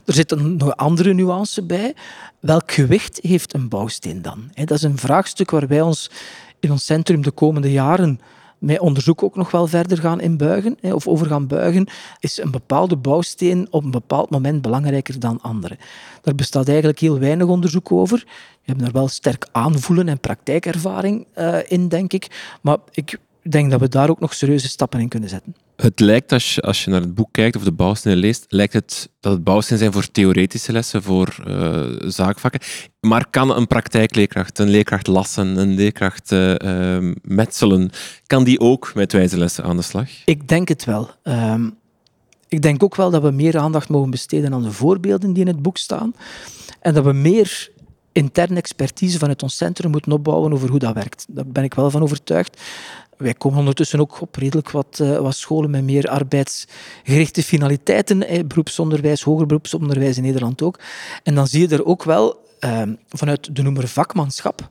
Er 0.05 0.13
zit 0.13 0.31
een 0.31 0.61
andere 0.61 1.13
nuance 1.13 1.63
bij. 1.63 1.95
Welk 2.39 2.71
gewicht 2.71 3.19
heeft 3.21 3.53
een 3.53 3.69
bouwsteen 3.69 4.21
dan? 4.21 4.51
Dat 4.53 4.77
is 4.77 4.83
een 4.83 4.97
vraagstuk 4.97 5.51
waar 5.51 5.67
wij 5.67 5.81
ons 5.81 6.09
in 6.59 6.71
ons 6.71 6.85
centrum 6.85 7.21
de 7.21 7.31
komende 7.31 7.71
jaren 7.71 8.19
met 8.63 8.79
onderzoek 8.79 9.23
ook 9.23 9.35
nog 9.35 9.51
wel 9.51 9.67
verder 9.67 9.97
gaan 9.97 10.21
inbuigen 10.21 10.77
of 10.81 11.07
over 11.07 11.27
gaan 11.27 11.47
buigen, 11.47 11.87
is 12.19 12.37
een 12.37 12.51
bepaalde 12.51 12.95
bouwsteen 12.95 13.67
op 13.69 13.83
een 13.83 13.91
bepaald 13.91 14.29
moment 14.29 14.61
belangrijker 14.61 15.19
dan 15.19 15.41
andere. 15.41 15.77
Daar 16.21 16.35
bestaat 16.35 16.67
eigenlijk 16.67 16.99
heel 16.99 17.19
weinig 17.19 17.47
onderzoek 17.47 17.91
over. 17.91 18.23
We 18.25 18.61
hebben 18.63 18.85
er 18.85 18.91
wel 18.91 19.07
sterk 19.07 19.47
aanvoelen 19.51 20.07
en 20.07 20.19
praktijkervaring 20.19 21.25
uh, 21.35 21.57
in, 21.67 21.87
denk 21.87 22.13
ik. 22.13 22.57
Maar 22.61 22.77
ik 22.91 23.19
denk 23.41 23.71
dat 23.71 23.79
we 23.79 23.89
daar 23.89 24.09
ook 24.09 24.19
nog 24.19 24.33
serieuze 24.33 24.67
stappen 24.67 24.99
in 24.99 25.07
kunnen 25.07 25.29
zetten. 25.29 25.55
Het 25.75 25.99
lijkt, 25.99 26.31
als 26.31 26.55
je, 26.55 26.61
als 26.61 26.83
je 26.83 26.89
naar 26.89 27.01
het 27.01 27.15
boek 27.15 27.29
kijkt 27.31 27.55
of 27.55 27.63
de 27.63 27.71
bouwstenen 27.71 28.17
leest, 28.17 28.45
lijkt 28.49 28.73
het 28.73 29.09
dat 29.19 29.31
het 29.33 29.43
bouwstenen 29.43 29.79
zijn 29.79 29.93
voor 29.93 30.11
theoretische 30.11 30.71
lessen, 30.71 31.03
voor 31.03 31.35
uh, 31.47 31.83
zaakvakken. 31.99 32.59
Maar 32.99 33.29
kan 33.29 33.55
een 33.55 33.67
praktijkleerkracht, 33.67 34.59
een 34.59 34.69
leerkracht 34.69 35.07
lassen, 35.07 35.57
een 35.57 35.73
leerkracht 35.73 36.31
uh, 36.31 37.11
metselen, 37.21 37.89
kan 38.27 38.43
die 38.43 38.59
ook 38.59 38.91
met 38.95 39.11
wijze 39.11 39.37
lessen 39.37 39.63
aan 39.63 39.75
de 39.75 39.81
slag? 39.81 40.09
Ik 40.25 40.47
denk 40.47 40.67
het 40.67 40.85
wel. 40.85 41.09
Um, 41.23 41.75
ik 42.47 42.61
denk 42.61 42.83
ook 42.83 42.95
wel 42.95 43.09
dat 43.09 43.21
we 43.21 43.31
meer 43.31 43.57
aandacht 43.57 43.89
mogen 43.89 44.09
besteden 44.09 44.53
aan 44.53 44.63
de 44.63 44.71
voorbeelden 44.71 45.33
die 45.33 45.41
in 45.41 45.47
het 45.47 45.61
boek 45.61 45.77
staan. 45.77 46.15
En 46.79 46.93
dat 46.93 47.03
we 47.03 47.13
meer 47.13 47.71
interne 48.11 48.57
expertise 48.57 49.19
vanuit 49.19 49.43
ons 49.43 49.55
centrum 49.55 49.91
moeten 49.91 50.11
opbouwen 50.11 50.53
over 50.53 50.69
hoe 50.69 50.79
dat 50.79 50.93
werkt. 50.93 51.25
Daar 51.29 51.47
ben 51.47 51.63
ik 51.63 51.73
wel 51.73 51.89
van 51.89 52.01
overtuigd. 52.01 52.61
Wij 53.17 53.33
komen 53.33 53.59
ondertussen 53.59 53.99
ook 53.99 54.21
op 54.21 54.35
redelijk 54.35 54.71
wat, 54.71 54.99
uh, 55.01 55.19
wat 55.19 55.35
scholen 55.35 55.69
met 55.69 55.83
meer 55.83 56.09
arbeidsgerichte 56.09 57.43
finaliteiten, 57.43 58.27
eh, 58.27 58.43
beroepsonderwijs, 58.45 59.21
hoger 59.21 59.45
beroepsonderwijs 59.45 60.17
in 60.17 60.23
Nederland 60.23 60.61
ook. 60.61 60.79
En 61.23 61.35
dan 61.35 61.47
zie 61.47 61.67
je 61.67 61.75
er 61.75 61.85
ook 61.85 62.03
wel 62.03 62.41
uh, 62.59 62.81
vanuit 63.09 63.55
de 63.55 63.61
noemer 63.61 63.87
vakmanschap 63.87 64.69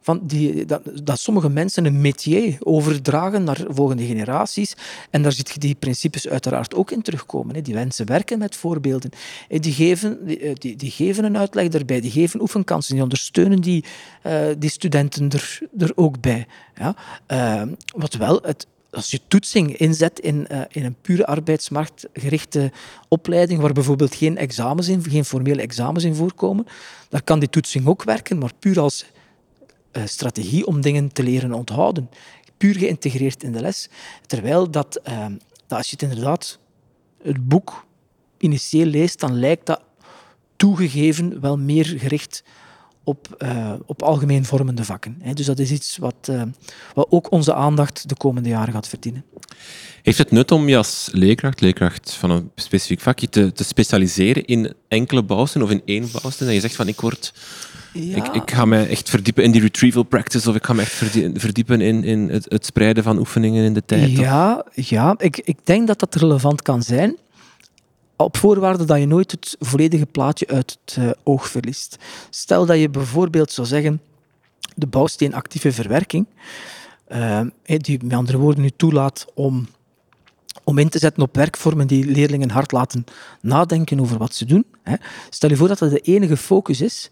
van 0.00 0.20
die, 0.22 0.64
dat, 0.64 0.82
dat, 1.02 1.18
sommige 1.18 1.48
mensen 1.48 1.84
een 1.84 2.00
métier 2.00 2.56
overdragen 2.60 3.44
naar 3.44 3.64
volgende 3.68 4.06
generaties. 4.06 4.74
En 5.10 5.22
daar 5.22 5.32
zit 5.32 5.50
je 5.50 5.58
die 5.58 5.74
principes 5.74 6.28
uiteraard 6.28 6.74
ook 6.74 6.90
in 6.90 7.02
terugkomen. 7.02 7.62
Die 7.62 7.74
mensen 7.74 8.06
werken 8.06 8.38
met 8.38 8.56
voorbeelden. 8.56 9.10
Die 9.48 9.72
geven, 9.72 10.26
eh, 10.26 10.54
die, 10.54 10.76
die 10.76 10.90
geven 10.90 11.24
een 11.24 11.38
uitleg 11.38 11.68
daarbij, 11.68 12.00
die 12.00 12.10
geven 12.10 12.40
oefenkansen, 12.40 12.94
die 12.94 13.02
ondersteunen 13.02 13.60
die, 13.60 13.84
uh, 14.26 14.46
die 14.58 14.70
studenten 14.70 15.30
er, 15.30 15.58
er 15.78 15.92
ook 15.94 16.20
bij. 16.20 16.46
Ja? 16.76 16.94
Uh, 17.28 17.72
wat 17.94 18.14
wel 18.14 18.40
het, 18.42 18.66
als 18.90 19.10
je 19.10 19.20
toetsing 19.28 19.76
inzet 19.76 20.18
in, 20.18 20.46
in 20.70 20.84
een 20.84 20.96
pure 21.02 21.26
arbeidsmarktgerichte 21.26 22.72
opleiding, 23.08 23.60
waar 23.60 23.72
bijvoorbeeld 23.72 24.14
geen 24.14 24.36
examens 24.36 24.88
in, 24.88 25.04
geen 25.08 25.24
formele 25.24 25.62
examens 25.62 26.04
in 26.04 26.14
voorkomen, 26.14 26.66
dan 27.08 27.24
kan 27.24 27.38
die 27.38 27.50
toetsing 27.50 27.86
ook 27.86 28.02
werken, 28.02 28.38
maar 28.38 28.50
puur 28.58 28.80
als 28.80 29.04
strategie 30.04 30.66
om 30.66 30.80
dingen 30.80 31.12
te 31.12 31.22
leren 31.22 31.52
onthouden. 31.52 32.10
Puur 32.56 32.74
geïntegreerd 32.74 33.42
in 33.42 33.52
de 33.52 33.60
les. 33.60 33.88
Terwijl 34.26 34.70
dat, 34.70 35.00
uh, 35.08 35.26
dat 35.66 35.78
als 35.78 35.86
je 35.90 35.96
het 36.00 36.02
inderdaad 36.02 36.58
het 37.22 37.48
boek 37.48 37.86
initieel 38.38 38.86
leest, 38.86 39.20
dan 39.20 39.38
lijkt 39.38 39.66
dat 39.66 39.80
toegegeven 40.56 41.40
wel 41.40 41.58
meer 41.58 41.84
gericht 41.84 42.44
op, 43.04 43.36
uh, 43.38 43.72
op 43.86 44.02
algemeen 44.02 44.44
vormende 44.44 44.84
vakken. 44.84 45.16
Hè. 45.20 45.32
Dus 45.32 45.46
dat 45.46 45.58
is 45.58 45.70
iets 45.70 45.96
wat, 45.96 46.30
wat 46.94 47.06
ook 47.10 47.30
onze 47.30 47.54
aandacht 47.54 48.08
de 48.08 48.16
komende 48.16 48.48
jaren 48.48 48.72
gaat 48.72 48.88
verdienen. 48.88 49.24
Heeft 50.02 50.18
het 50.18 50.30
nut 50.30 50.50
om 50.50 50.68
je 50.68 50.76
als 50.76 51.08
leerkracht, 51.12 51.60
leerkracht 51.60 52.12
van 52.12 52.30
een 52.30 52.50
specifiek 52.54 53.00
vakje, 53.00 53.28
te, 53.28 53.52
te 53.52 53.64
specialiseren 53.64 54.44
in 54.44 54.74
enkele 54.88 55.22
bouwsten 55.22 55.62
of 55.62 55.70
in 55.70 55.82
één 55.84 56.08
bouwsten? 56.12 56.46
Dat 56.46 56.54
je 56.54 56.60
zegt 56.60 56.76
van 56.76 56.88
ik 56.88 57.00
word 57.00 57.32
ja. 57.92 58.16
Ik, 58.16 58.26
ik, 58.26 58.50
ga 58.50 58.64
me 58.64 58.86
echt 58.86 59.10
verdiepen 59.10 59.44
in 59.44 59.50
die 59.50 59.60
retrieval 59.60 60.02
practice 60.02 60.48
of 60.48 60.54
ik 60.54 60.64
ga 60.64 60.72
me 60.72 60.80
echt 60.80 60.92
verdiepen 61.34 61.80
in, 61.80 62.04
in 62.04 62.28
het, 62.28 62.46
het 62.48 62.66
spreiden 62.66 63.02
van 63.02 63.18
oefeningen 63.18 63.64
in 63.64 63.74
de 63.74 63.84
tijd. 63.84 64.10
Ja, 64.10 64.64
ja 64.74 65.14
ik, 65.18 65.38
ik 65.38 65.58
denk 65.64 65.86
dat 65.86 65.98
dat 65.98 66.14
relevant 66.14 66.62
kan 66.62 66.82
zijn. 66.82 67.16
Op 68.16 68.36
voorwaarde 68.36 68.84
dat 68.84 68.98
je 68.98 69.06
nooit 69.06 69.30
het 69.30 69.56
volledige 69.58 70.06
plaatje 70.06 70.46
uit 70.46 70.78
het 70.84 70.96
uh, 70.98 71.10
oog 71.22 71.48
verliest. 71.48 71.96
Stel 72.30 72.66
dat 72.66 72.78
je 72.78 72.88
bijvoorbeeld 72.90 73.52
zou 73.52 73.66
zeggen, 73.66 74.00
de 74.74 74.86
bouwsteen 74.86 75.34
actieve 75.34 75.72
verwerking, 75.72 76.26
uh, 77.08 77.40
die 77.64 78.04
met 78.04 78.12
andere 78.12 78.38
woorden 78.38 78.62
nu 78.62 78.70
toelaat 78.76 79.26
om 79.34 79.68
om 80.64 80.78
in 80.78 80.88
te 80.88 80.98
zetten 80.98 81.22
op 81.22 81.34
werkvormen 81.34 81.86
die 81.86 82.04
leerlingen 82.04 82.50
hard 82.50 82.72
laten 82.72 83.04
nadenken 83.40 84.00
over 84.00 84.18
wat 84.18 84.34
ze 84.34 84.44
doen. 84.44 84.64
Stel 85.30 85.48
je 85.48 85.56
voor 85.56 85.68
dat 85.68 85.78
dat 85.78 85.90
de 85.90 86.00
enige 86.00 86.36
focus 86.36 86.80
is 86.80 87.10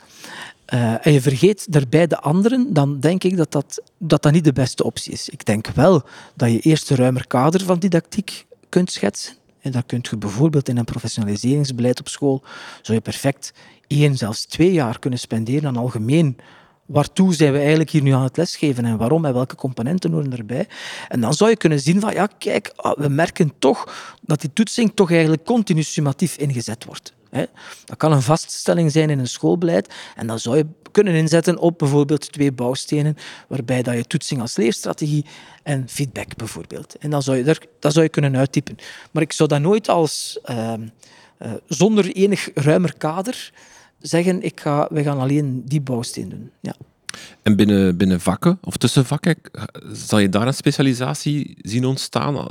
uh, 0.74 1.06
en 1.06 1.12
je 1.12 1.20
vergeet 1.20 1.72
daarbij 1.72 2.06
de 2.06 2.20
anderen, 2.20 2.72
dan 2.72 3.00
denk 3.00 3.24
ik 3.24 3.36
dat 3.36 3.52
dat, 3.52 3.82
dat 3.98 4.22
dat 4.22 4.32
niet 4.32 4.44
de 4.44 4.52
beste 4.52 4.84
optie 4.84 5.12
is. 5.12 5.28
Ik 5.28 5.44
denk 5.44 5.66
wel 5.66 6.02
dat 6.34 6.50
je 6.50 6.60
eerst 6.60 6.90
een 6.90 6.96
ruimer 6.96 7.26
kader 7.26 7.64
van 7.64 7.78
didactiek 7.78 8.46
kunt 8.68 8.90
schetsen. 8.90 9.34
En 9.60 9.72
dat 9.72 9.86
kunt 9.86 10.08
je 10.08 10.16
bijvoorbeeld 10.16 10.68
in 10.68 10.76
een 10.76 10.84
professionaliseringsbeleid 10.84 12.00
op 12.00 12.08
school, 12.08 12.42
zou 12.82 12.96
je 12.98 13.04
perfect 13.04 13.52
één, 13.86 14.16
zelfs 14.16 14.44
twee 14.44 14.72
jaar 14.72 14.98
kunnen 14.98 15.18
spenderen 15.18 15.68
aan 15.68 15.76
algemeen 15.76 16.36
waartoe 16.88 17.34
zijn 17.34 17.52
we 17.52 17.58
eigenlijk 17.58 17.90
hier 17.90 18.02
nu 18.02 18.10
aan 18.10 18.22
het 18.22 18.36
lesgeven 18.36 18.84
en 18.84 18.96
waarom 18.96 19.24
en 19.24 19.32
welke 19.32 19.54
componenten 19.54 20.12
horen 20.12 20.36
erbij. 20.36 20.66
En 21.08 21.20
dan 21.20 21.34
zou 21.34 21.50
je 21.50 21.56
kunnen 21.56 21.80
zien 21.80 22.00
van, 22.00 22.12
ja, 22.12 22.28
kijk, 22.38 22.72
ah, 22.76 22.98
we 22.98 23.08
merken 23.08 23.52
toch 23.58 24.14
dat 24.22 24.40
die 24.40 24.52
toetsing 24.52 24.92
toch 24.94 25.10
eigenlijk 25.10 25.44
continu 25.44 25.82
summatief 25.82 26.36
ingezet 26.36 26.84
wordt. 26.84 27.16
Dat 27.84 27.96
kan 27.96 28.12
een 28.12 28.22
vaststelling 28.22 28.92
zijn 28.92 29.10
in 29.10 29.18
een 29.18 29.28
schoolbeleid 29.28 29.94
en 30.16 30.26
dan 30.26 30.38
zou 30.38 30.56
je 30.56 30.66
kunnen 30.90 31.14
inzetten 31.14 31.58
op 31.58 31.78
bijvoorbeeld 31.78 32.32
twee 32.32 32.52
bouwstenen, 32.52 33.16
waarbij 33.48 33.82
dat 33.82 33.94
je 33.94 34.04
toetsing 34.04 34.40
als 34.40 34.56
leerstrategie 34.56 35.24
en 35.62 35.84
feedback 35.88 36.36
bijvoorbeeld. 36.36 36.96
En 36.98 37.10
dan 37.10 37.22
zou 37.22 37.36
je, 37.36 37.44
daar, 37.44 37.58
dat 37.78 37.92
zou 37.92 38.04
je 38.04 38.10
kunnen 38.10 38.36
uittypen. 38.36 38.76
Maar 39.10 39.22
ik 39.22 39.32
zou 39.32 39.48
dat 39.48 39.60
nooit 39.60 39.88
als 39.88 40.38
uh, 40.50 40.72
uh, 41.42 41.52
zonder 41.66 42.12
enig 42.12 42.50
ruimer 42.54 42.96
kader 42.96 43.52
zeggen, 44.00 44.42
ik 44.42 44.60
ga, 44.60 44.88
we 44.90 45.02
gaan 45.02 45.18
alleen 45.18 45.62
die 45.64 45.80
bouwsteen 45.80 46.28
doen. 46.28 46.50
Ja. 46.60 46.74
En 47.42 47.56
binnen, 47.56 47.96
binnen 47.96 48.20
vakken 48.20 48.58
of 48.62 48.76
tussen 48.76 49.04
vakken, 49.04 49.36
zal 49.92 50.18
je 50.18 50.28
daar 50.28 50.46
een 50.46 50.54
specialisatie 50.54 51.56
zien 51.60 51.84
ontstaan? 51.84 52.48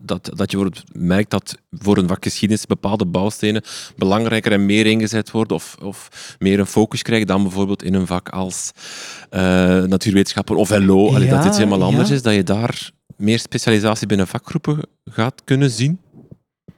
Dat, 0.00 0.30
dat 0.34 0.50
je 0.50 0.70
merkt 0.92 1.30
dat 1.30 1.58
voor 1.70 1.98
een 1.98 2.08
vak 2.08 2.24
geschiedenis 2.24 2.66
bepaalde 2.66 3.06
bouwstenen 3.06 3.62
belangrijker 3.96 4.52
en 4.52 4.66
meer 4.66 4.86
ingezet 4.86 5.30
worden 5.30 5.56
of, 5.56 5.76
of 5.82 6.36
meer 6.38 6.58
een 6.58 6.66
focus 6.66 7.02
krijgen 7.02 7.26
dan 7.26 7.42
bijvoorbeeld 7.42 7.82
in 7.82 7.94
een 7.94 8.06
vak 8.06 8.28
als 8.28 8.70
uh, 9.30 9.40
natuurwetenschappen 9.82 10.56
of 10.56 10.70
LO, 10.70 11.18
ja, 11.18 11.36
dat 11.36 11.44
iets 11.44 11.56
helemaal 11.56 11.82
anders 11.82 12.10
is, 12.10 12.22
dat 12.22 12.34
je 12.34 12.42
daar 12.42 12.90
meer 13.16 13.38
specialisatie 13.38 14.06
binnen 14.06 14.26
vakgroepen 14.26 14.80
gaat 15.04 15.42
kunnen 15.44 15.70
zien? 15.70 16.00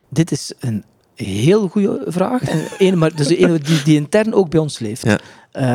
Dit 0.08 0.30
is 0.30 0.52
een 0.58 0.84
heel 1.24 1.68
goede 1.68 2.02
vraag. 2.06 2.42
En 2.42 2.66
een, 2.78 2.98
maar 2.98 3.14
dus 3.14 3.28
een 3.28 3.56
die, 3.56 3.82
die 3.82 3.96
intern 3.96 4.34
ook 4.34 4.50
bij 4.50 4.60
ons 4.60 4.78
leeft. 4.78 5.04
Ja. 5.04 5.18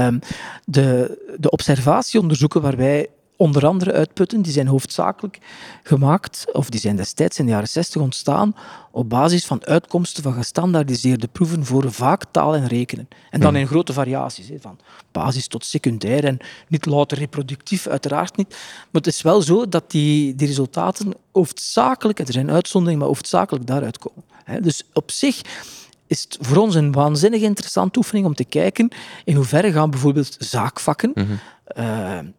Um, 0.07 0.19
de, 0.65 1.17
de 1.37 1.49
observatieonderzoeken 1.49 2.61
waar 2.61 2.77
wij 2.77 3.07
onder 3.37 3.65
andere 3.65 3.91
uitputten, 3.93 4.41
die 4.41 4.51
zijn 4.51 4.67
hoofdzakelijk 4.67 5.39
gemaakt, 5.83 6.45
of 6.51 6.69
die 6.69 6.79
zijn 6.79 6.95
destijds 6.95 7.39
in 7.39 7.45
de 7.45 7.51
jaren 7.51 7.67
60 7.67 8.01
ontstaan, 8.01 8.55
op 8.91 9.09
basis 9.09 9.45
van 9.45 9.65
uitkomsten 9.65 10.23
van 10.23 10.33
gestandaardiseerde 10.33 11.27
proeven 11.27 11.65
voor 11.65 11.91
vaak 11.91 12.23
taal 12.31 12.55
en 12.55 12.67
rekenen. 12.67 13.07
En 13.29 13.39
dan 13.39 13.55
in 13.55 13.67
grote 13.67 13.93
variaties, 13.93 14.49
van 14.59 14.79
basis 15.11 15.47
tot 15.47 15.65
secundair 15.65 16.23
en 16.23 16.37
niet 16.67 16.85
louter 16.85 17.17
reproductief, 17.17 17.87
uiteraard 17.87 18.37
niet. 18.37 18.49
Maar 18.49 19.01
het 19.01 19.07
is 19.07 19.21
wel 19.21 19.41
zo 19.41 19.69
dat 19.69 19.91
die, 19.91 20.35
die 20.35 20.47
resultaten 20.47 21.13
hoofdzakelijk, 21.31 22.19
er 22.19 22.33
zijn 22.33 22.51
uitzonderingen, 22.51 22.99
maar 22.99 23.09
hoofdzakelijk 23.09 23.67
daaruit 23.67 23.97
komen. 23.97 24.23
Dus 24.63 24.83
op 24.93 25.11
zich 25.11 25.41
is 26.07 26.23
het 26.23 26.37
voor 26.41 26.57
ons 26.57 26.75
een 26.75 26.91
waanzinnig 26.91 27.41
interessante 27.41 27.97
oefening 27.97 28.25
om 28.25 28.35
te 28.35 28.45
kijken 28.45 28.89
in 29.23 29.35
hoeverre 29.35 29.71
gaan 29.71 29.89
bijvoorbeeld 29.89 30.35
zaakvakken, 30.39 31.11
mm 31.15 31.39
-hmm. 31.75 32.33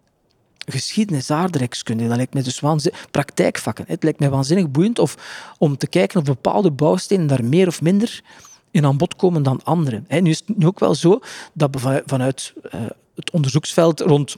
Geschiedenis, 0.66 1.30
aardrijkskunde, 1.30 2.08
dat 2.08 2.16
lijkt 2.16 2.34
mij 2.34 2.42
dus 2.42 2.60
waanzinnig, 2.60 3.06
praktijkvakken. 3.10 3.84
Het 3.88 4.02
lijkt 4.02 4.18
mij 4.18 4.30
waanzinnig 4.30 4.70
boeiend 4.70 4.98
of, 4.98 5.16
om 5.58 5.76
te 5.76 5.86
kijken 5.86 6.20
of 6.20 6.24
bepaalde 6.24 6.70
bouwstenen 6.70 7.26
daar 7.26 7.44
meer 7.44 7.66
of 7.66 7.82
minder 7.82 8.22
in 8.70 8.86
aan 8.86 8.96
bod 8.96 9.16
komen 9.16 9.42
dan 9.42 9.60
andere. 9.64 10.02
nu 10.08 10.30
is 10.30 10.42
het 10.46 10.58
nu 10.58 10.66
ook 10.66 10.78
wel 10.78 10.94
zo 10.94 11.20
dat 11.52 11.70
vanuit 12.06 12.52
uh, 12.74 12.80
het 13.14 13.30
onderzoeksveld 13.30 14.00
rond, 14.00 14.36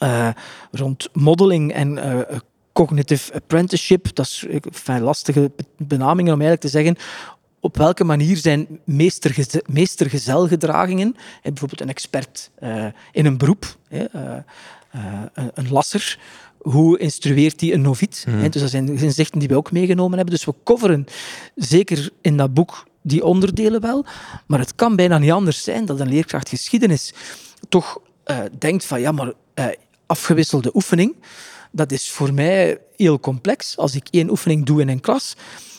uh, 0.00 0.28
rond 0.70 1.08
modeling 1.12 1.72
en 1.72 1.96
uh, 1.96 2.20
cognitive 2.72 3.34
apprenticeship, 3.34 4.14
dat 4.14 4.26
is 4.26 4.46
een 4.86 5.00
lastige 5.00 5.50
benamingen 5.76 6.32
om 6.32 6.40
eigenlijk 6.40 6.60
te 6.60 6.68
zeggen, 6.68 6.96
op 7.60 7.76
welke 7.76 8.04
manier 8.04 8.36
zijn 8.36 8.80
meestergeze 8.84 9.64
meestergezelgedragingen, 9.66 11.16
bijvoorbeeld 11.42 11.80
een 11.80 11.88
expert 11.88 12.50
in 13.12 13.26
een 13.26 13.38
beroep, 13.38 13.76
uh, 14.94 15.22
een 15.54 15.70
lasser, 15.70 16.18
hoe 16.58 16.98
instrueert 16.98 17.60
hij 17.60 17.72
een 17.72 17.80
noviet? 17.80 18.24
Mm. 18.28 18.50
Dus 18.50 18.60
dat 18.60 18.70
zijn 18.70 18.88
inzichten 18.88 19.38
die 19.38 19.48
we 19.48 19.56
ook 19.56 19.72
meegenomen 19.72 20.16
hebben. 20.16 20.34
Dus 20.34 20.44
we 20.44 20.54
coveren 20.64 21.06
zeker 21.54 22.10
in 22.20 22.36
dat 22.36 22.54
boek 22.54 22.86
die 23.02 23.24
onderdelen 23.24 23.80
wel, 23.80 24.06
maar 24.46 24.58
het 24.58 24.74
kan 24.74 24.96
bijna 24.96 25.18
niet 25.18 25.30
anders 25.30 25.62
zijn 25.62 25.84
dat 25.84 26.00
een 26.00 26.08
leerkracht 26.08 26.48
geschiedenis 26.48 27.14
toch 27.68 27.98
denkt 28.58 28.84
van 28.84 29.00
ja, 29.00 29.12
maar 29.12 29.32
afgewisselde 30.06 30.70
oefening, 30.74 31.14
dat 31.70 31.92
is 31.92 32.10
voor 32.10 32.34
mij 32.34 32.78
heel 32.96 33.20
complex. 33.20 33.76
Als 33.76 33.94
ik 33.94 34.08
één 34.10 34.30
oefening 34.30 34.66
doe 34.66 34.80
in 34.80 34.88
een 34.88 35.00
klas, 35.00 35.36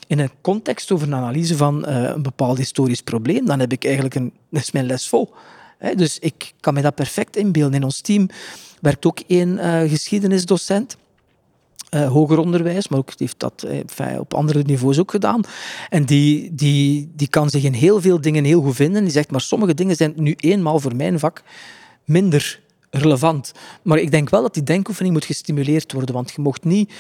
in 0.08 0.20
een 0.20 0.32
context 0.42 0.92
over 0.92 1.08
een 1.08 1.16
analyse 1.16 1.58
van 1.58 1.86
uh, 1.90 2.04
een 2.04 2.22
bepaald 2.22 2.58
historisch 2.58 3.02
probleem, 3.02 3.46
dan 3.46 3.60
heb 3.60 3.72
ik 3.72 3.84
eigenlijk 3.86 4.16
een, 4.16 4.34
is 4.52 4.72
mijn 4.72 4.86
les 4.86 5.08
vol. 5.08 5.34
dus 5.96 6.20
ik 6.20 6.54
kan 6.60 6.74
me 6.74 6.82
dat 6.82 6.96
perfect 6.96 7.36
inbeelden. 7.36 7.74
In 7.74 7.84
ons 7.84 8.02
team 8.02 8.30
werkt 8.82 9.06
ook 9.06 9.20
één 9.28 9.50
uh, 9.58 9.90
geschiedenisdocent. 9.90 10.98
uh, 11.94 12.12
hoger 12.12 12.38
onderwijs, 12.38 12.88
maar 12.88 13.00
ook 13.00 13.12
heeft 13.18 13.40
dat 13.40 13.66
uh, 13.68 14.20
op 14.20 14.34
andere 14.34 14.64
niveaus 14.66 15.00
ook 15.00 15.12
gedaan. 15.12 15.42
En 15.90 16.06
die, 16.06 16.56
die, 16.56 17.12
die 17.16 17.28
kan 17.28 17.50
zich 17.50 17.64
in 17.64 17.74
heel 17.74 18.02
veel 18.02 18.22
dingen 18.22 18.44
heel 18.44 18.62
goed 18.62 18.76
vinden. 18.76 19.04
Die 19.04 19.12
zegt, 19.12 19.32
maar 19.32 19.42
sommige 19.42 19.74
dingen 19.74 19.96
zijn 19.96 20.14
nu 20.16 20.34
eenmaal 20.38 20.80
voor 20.80 20.96
mijn 20.96 21.20
vak 21.20 21.44
minder 22.06 22.62
relevant. 22.90 23.52
Maar 23.84 23.98
ik 23.98 24.12
denk 24.12 24.30
wel 24.30 24.42
dat 24.42 24.54
die 24.54 24.64
denkoefening 24.64 25.14
moet 25.14 25.26
gestimuleerd 25.26 25.92
worden, 25.92 26.16
want 26.16 26.32
je 26.36 26.42
mocht 26.42 26.64
niet... 26.64 26.94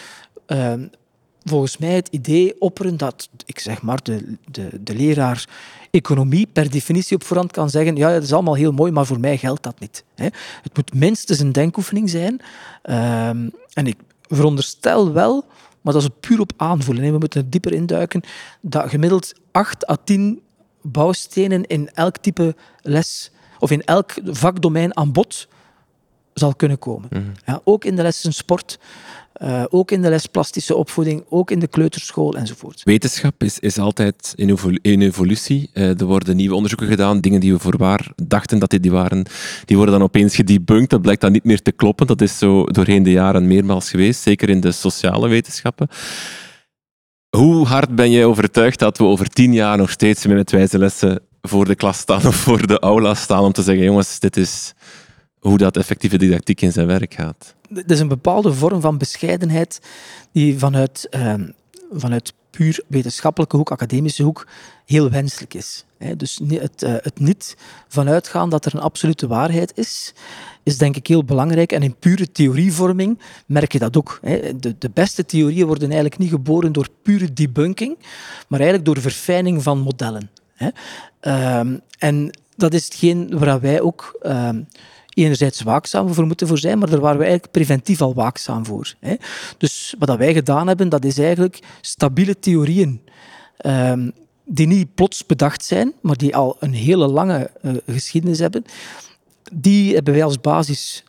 Volgens 1.46 1.78
mij 1.78 1.94
het 1.94 2.08
idee 2.08 2.62
opperen 2.62 2.98
dat, 2.98 3.30
ik 3.46 3.60
zeg 3.60 3.82
maar, 3.82 4.00
de, 4.04 4.38
de, 4.52 4.70
de 4.82 4.96
leraar 4.96 5.48
economie 5.92 6.48
per 6.54 6.70
definitie 6.70 7.16
op 7.16 7.24
voorhand 7.24 7.52
kan 7.52 7.70
zeggen, 7.70 7.96
ja, 7.96 8.12
dat 8.14 8.24
is 8.24 8.34
allemaal 8.34 8.56
heel 8.56 8.72
mooi, 8.72 8.92
maar 8.92 9.06
voor 9.06 9.20
mij 9.20 9.38
geldt 9.38 9.64
dat 9.64 9.80
niet. 9.80 10.04
Hè. 10.16 10.28
Het 10.62 10.76
moet 10.76 10.94
minstens 10.94 11.40
een 11.40 11.52
denkoefening 11.52 12.10
zijn. 12.10 12.34
Um, 12.34 13.52
en 13.74 13.88
ik, 13.88 13.98
veronderstel 14.28 15.12
wel, 15.12 15.46
maar 15.82 15.94
dat 15.94 16.02
is 16.02 16.10
puur 16.20 16.40
op 16.40 16.52
aanvoelen. 16.58 17.12
We 17.12 17.18
moeten 17.18 17.42
er 17.42 17.50
dieper 17.50 17.74
induiken, 17.74 18.22
dat 18.62 18.90
gemiddeld 18.90 19.34
8 19.52 19.90
à 19.90 19.96
10 20.04 20.42
bouwstenen 20.82 21.66
in 21.66 21.90
elk 21.94 22.18
type 22.18 22.56
les 22.82 23.32
of 23.60 23.72
in 23.72 23.84
elk 23.84 24.14
vakdomein 24.24 24.98
aan 24.98 25.12
bod 25.12 25.48
zal 26.34 26.56
kunnen 26.56 26.80
komen. 26.80 27.10
Mhm. 27.12 27.24
ja, 27.46 27.62
ook 27.64 27.86
in 27.86 27.96
de 27.96 28.02
lessen 28.02 28.34
sport, 28.34 28.80
uh, 29.44 29.64
ook 29.70 29.92
in 29.92 30.02
de 30.02 30.10
les 30.10 30.26
plastische 30.26 30.76
opvoeding, 30.76 31.24
ook 31.30 31.52
in 31.52 31.60
de 31.60 31.68
kleuterschool 31.68 32.34
enzovoort. 32.34 32.82
Wetenschap 32.84 33.44
is, 33.44 33.60
is 33.60 33.78
altijd 33.78 34.34
in, 34.36 35.02
evolutie. 35.02 35.70
Uh, 35.74 36.00
er 36.00 36.06
worden 36.06 36.36
nieuwe 36.36 36.56
onderzoeken 36.56 36.88
gedaan, 36.88 37.20
dingen 37.20 37.40
die 37.40 37.54
we 37.54 37.60
voorwaar 37.60 38.12
dachten 38.16 38.60
dat 38.60 38.70
die 38.70 38.92
waren, 38.92 39.26
die 39.66 39.76
worden 39.76 39.96
dan 39.96 40.04
opeens 40.04 40.36
gedebunked. 40.36 40.90
Dat 40.90 41.02
blijkt 41.02 41.22
dan 41.22 41.32
niet 41.32 41.44
meer 41.44 41.62
te 41.62 41.72
kloppen. 41.72 42.08
Dat 42.08 42.22
is 42.22 42.38
zo 42.38 42.64
doorheen 42.66 43.04
de 43.04 43.12
jaren 43.12 43.48
meermaals 43.48 43.90
geweest, 43.90 44.22
zeker 44.22 44.50
in 44.50 44.60
de 44.60 44.72
sociale 44.72 45.28
wetenschappen. 45.28 45.88
Hoe 47.38 47.66
hard 47.66 47.96
ben 47.96 48.12
jij 48.12 48.26
overtuigd 48.26 48.80
dat 48.80 48.98
we 48.98 49.04
over 49.04 49.28
tien 49.28 49.54
jaar 49.54 49.78
nog 49.78 49.90
steeds 49.90 50.26
met 50.26 50.52
wijze 50.52 50.78
lessen 50.78 51.20
voor 51.42 51.66
de 51.66 51.76
klas 51.76 51.98
staan 51.98 52.26
of 52.26 52.36
voor 52.36 52.68
de 52.68 52.80
aula 52.80 53.14
staan 53.14 53.44
om 53.44 53.52
te 53.52 53.62
zeggen, 53.62 53.84
jongens, 53.84 54.20
dit 54.20 54.38
is 54.38 54.74
hoe 55.44 55.58
dat 55.58 55.78
effectieve 55.78 56.18
didactiek 56.18 56.62
in 56.62 56.72
zijn 56.72 56.88
werk 56.88 57.14
gaat? 57.14 57.56
Het 57.74 57.92
is 57.92 58.00
een 58.00 58.08
bepaalde 58.08 58.54
vorm 58.54 58.82
van 58.82 58.98
bescheidenheid 58.98 59.80
die 60.32 60.60
vanuit, 60.60 61.08
uh, 61.16 61.34
vanuit 61.92 62.34
puur 62.50 62.84
wetenschappelijke 62.88 63.58
hoek, 63.58 63.72
academische 63.72 64.24
hoek, 64.24 64.48
heel 64.86 65.10
wenselijk 65.10 65.54
is. 65.54 65.86
Dus 66.18 66.40
het, 66.48 66.84
uh, 66.84 66.94
het 67.02 67.20
niet 67.20 67.58
vanuitgaan 67.88 68.50
dat 68.50 68.66
er 68.66 68.76
een 68.76 68.82
absolute 68.82 69.28
waarheid 69.28 69.78
is, 69.78 70.14
is 70.64 70.78
denk 70.78 70.96
ik 70.96 71.08
heel 71.08 71.24
belangrijk. 71.24 71.72
En 71.72 71.82
in 71.82 71.96
pure 71.96 72.32
theorievorming 72.32 73.20
merk 73.46 73.72
je 73.72 73.80
dat 73.80 73.98
ook. 73.98 74.20
De, 74.60 74.76
de 74.78 74.90
beste 74.94 75.26
theorieën 75.26 75.66
worden 75.66 75.88
eigenlijk 75.88 76.20
niet 76.20 76.30
geboren 76.30 76.72
door 76.72 76.88
pure 77.02 77.34
debunking, 77.34 77.98
maar 78.48 78.60
eigenlijk 78.60 78.86
door 78.86 79.02
verfijning 79.02 79.64
van 79.64 79.80
modellen. 79.80 80.30
Ehm, 81.20 81.78
en 81.98 82.32
dat 82.56 82.74
is 82.74 82.84
hetgeen 82.84 83.40
waar 83.40 83.60
wij 83.60 83.82
ook 83.82 84.18
ehm, 84.22 84.62
enerzijds 85.13 85.62
waakzaam 85.62 86.13
voor 86.13 86.25
moeten 86.25 86.48
voor 86.48 86.58
zijn, 86.58 86.77
maar 86.77 86.89
daar 86.89 87.00
waren 87.00 87.17
we 87.17 87.24
eigenlijk 87.24 87.53
preventief 87.53 88.01
al 88.01 88.13
waakzaam 88.13 88.65
voor. 88.65 88.93
Hè. 89.00 89.15
Dus 89.58 89.96
wat 90.00 90.17
wij 90.17 90.34
gedaan 90.34 90.67
hebben, 90.67 90.89
dat 90.89 91.05
is 91.05 91.17
eigenlijk 91.17 91.60
stabiele 91.82 92.39
theorieën 92.39 93.01
um, 93.65 94.12
die 94.46 94.67
niet 94.67 94.96
plots 94.96 95.25
bedacht 95.25 95.63
zijn, 95.63 95.93
maar 96.01 96.17
die 96.17 96.36
al 96.36 96.55
een 96.60 96.74
hele 96.74 97.08
lange 97.08 97.51
uh, 97.62 97.74
geschiedenis 97.88 98.39
hebben, 98.39 98.65
die 99.53 99.93
hebben 99.93 100.13
wij 100.13 100.24
als 100.24 100.41
basis 100.41 101.03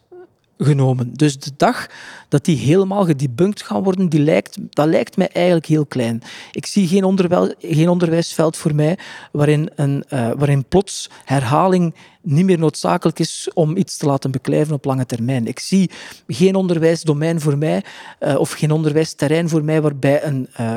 genomen. 0.58 1.12
Dus 1.12 1.38
de 1.38 1.50
dag 1.56 1.86
dat 2.28 2.44
die 2.44 2.56
helemaal 2.56 3.04
gedebunked 3.04 3.62
gaan 3.62 3.82
worden, 3.82 4.08
die 4.08 4.20
lijkt, 4.20 4.56
dat 4.70 4.86
lijkt 4.86 5.16
mij 5.16 5.28
eigenlijk 5.32 5.66
heel 5.66 5.86
klein. 5.86 6.22
Ik 6.52 6.66
zie 6.66 6.86
geen, 6.86 7.56
geen 7.58 7.88
onderwijsveld 7.88 8.56
voor 8.56 8.74
mij 8.74 8.98
waarin, 9.32 9.70
een, 9.74 10.04
uh, 10.10 10.30
waarin 10.36 10.64
plots 10.68 11.10
herhaling 11.24 11.94
niet 12.22 12.44
meer 12.44 12.58
noodzakelijk 12.58 13.18
is 13.18 13.48
om 13.54 13.76
iets 13.76 13.96
te 13.96 14.06
laten 14.06 14.30
beklijven 14.30 14.74
op 14.74 14.84
lange 14.84 15.06
termijn. 15.06 15.46
Ik 15.46 15.58
zie 15.58 15.90
geen 16.26 16.54
onderwijsdomein 16.54 17.40
voor 17.40 17.58
mij 17.58 17.84
uh, 18.20 18.38
of 18.38 18.52
geen 18.52 18.70
onderwijsterrein 18.70 19.48
voor 19.48 19.64
mij 19.64 19.82
waarbij 19.82 20.24
een 20.24 20.48
uh, 20.60 20.76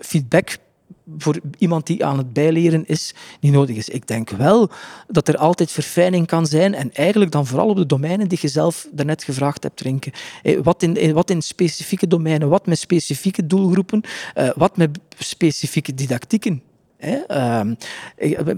feedback 0.00 0.56
voor 1.18 1.40
iemand 1.58 1.86
die 1.86 2.04
aan 2.04 2.18
het 2.18 2.32
bijleren 2.32 2.86
is, 2.86 3.14
niet 3.40 3.52
nodig 3.52 3.76
is. 3.76 3.88
Ik 3.88 4.06
denk 4.06 4.30
wel 4.30 4.70
dat 5.08 5.28
er 5.28 5.36
altijd 5.36 5.70
verfijning 5.70 6.26
kan 6.26 6.46
zijn 6.46 6.74
en 6.74 6.90
eigenlijk 6.92 7.30
dan 7.30 7.46
vooral 7.46 7.68
op 7.68 7.76
de 7.76 7.86
domeinen 7.86 8.28
die 8.28 8.38
je 8.40 8.48
zelf 8.48 8.88
daarnet 8.92 9.24
gevraagd 9.24 9.62
hebt, 9.62 9.76
drinken. 9.76 10.12
Eh, 10.42 10.58
wat 10.62 10.82
in, 10.82 11.12
wat 11.12 11.30
in 11.30 11.42
specifieke 11.42 12.06
domeinen, 12.06 12.48
wat 12.48 12.66
met 12.66 12.78
specifieke 12.78 13.46
doelgroepen, 13.46 14.00
eh, 14.34 14.48
wat 14.54 14.76
met 14.76 14.98
specifieke 15.18 15.94
didactieken. 15.94 16.62
Ehm, 16.98 17.74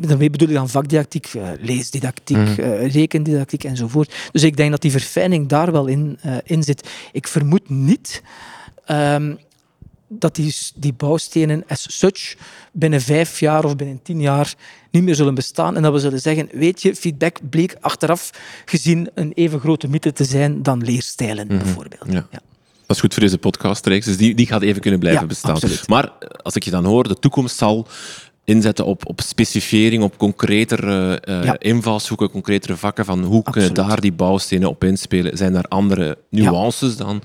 daarmee 0.01 0.31
bedoel 0.31 0.49
ik 0.49 0.55
dan 0.55 0.69
vakdidactiek, 0.69 1.27
eh, 1.27 1.49
leesdidactiek, 1.61 2.37
mm. 2.37 2.55
rekendidactiek 2.75 3.65
enzovoort. 3.65 4.15
Dus 4.33 4.43
ik 4.43 4.57
denk 4.57 4.71
dat 4.71 4.81
die 4.81 4.91
verfijning 4.91 5.49
daar 5.49 5.73
wel 5.73 5.87
in, 5.87 6.19
in 6.45 6.63
zit. 6.63 6.89
Ik 7.13 7.29
vermoed 7.29 7.69
niet 7.69 8.23
ehm, 8.85 9.35
dat 10.09 10.35
die, 10.35 10.55
die 10.75 10.93
bouwstenen 10.93 11.65
as 11.67 11.99
such 11.99 12.37
binnen 12.73 13.01
vijf 13.01 13.41
jaar 13.41 13.65
of 13.65 13.77
binnen 13.77 14.03
tien 14.03 14.21
jaar 14.21 14.55
niet 14.91 15.03
meer 15.03 15.15
zullen 15.15 15.35
bestaan. 15.35 15.77
En 15.77 15.83
dat 15.83 15.93
we 15.93 15.99
zullen 15.99 16.21
zeggen, 16.21 16.49
weet 16.53 16.83
je, 16.83 16.95
feedback 16.95 17.39
bleek 17.51 17.77
achteraf 17.81 18.31
gezien 18.65 19.11
een 19.15 19.33
even 19.33 19.61
grote 19.61 19.89
mythe 19.89 20.13
te 20.13 20.25
zijn 20.25 20.63
dan 20.63 20.85
leerstijlen, 20.85 21.47
mhm. 21.47 21.59
bijvoorbeeld. 21.59 22.07
Ja. 22.09 22.27
Dat 22.87 22.97
is 22.97 23.03
goed 23.03 23.15
voor 23.15 23.23
deze 23.23 23.39
podcast, 23.39 23.85
dus 23.85 24.17
die, 24.17 24.35
die 24.35 24.47
gaat 24.47 24.63
even 24.63 24.81
kunnen 24.81 25.01
blijven 25.01 25.29
bestaan. 25.29 25.55
Absoluut. 25.55 25.89
Maar 25.89 26.13
als 26.43 26.55
ik 26.55 26.63
je 26.63 26.71
dan 26.71 26.85
hoor, 26.85 27.09
de 27.09 27.19
toekomst 27.19 27.57
zal 27.57 27.87
inzetten 28.49 28.85
op, 28.85 29.09
op 29.09 29.21
specifiering, 29.21 30.03
op 30.03 30.17
concretere 30.17 31.23
uh, 31.29 31.53
invalshoeken, 31.59 32.31
concretere 32.31 32.77
vakken 32.77 33.05
van 33.05 33.25
hoe 33.25 33.43
kunnen 33.43 33.75
daar 33.75 34.01
die 34.01 34.13
bouwstenen 34.13 34.69
op 34.69 34.85
inspelen? 34.85 35.37
Zijn 35.37 35.55
er 35.55 35.65
andere 35.65 36.19
nuances 36.31 36.97
dan 36.97 37.23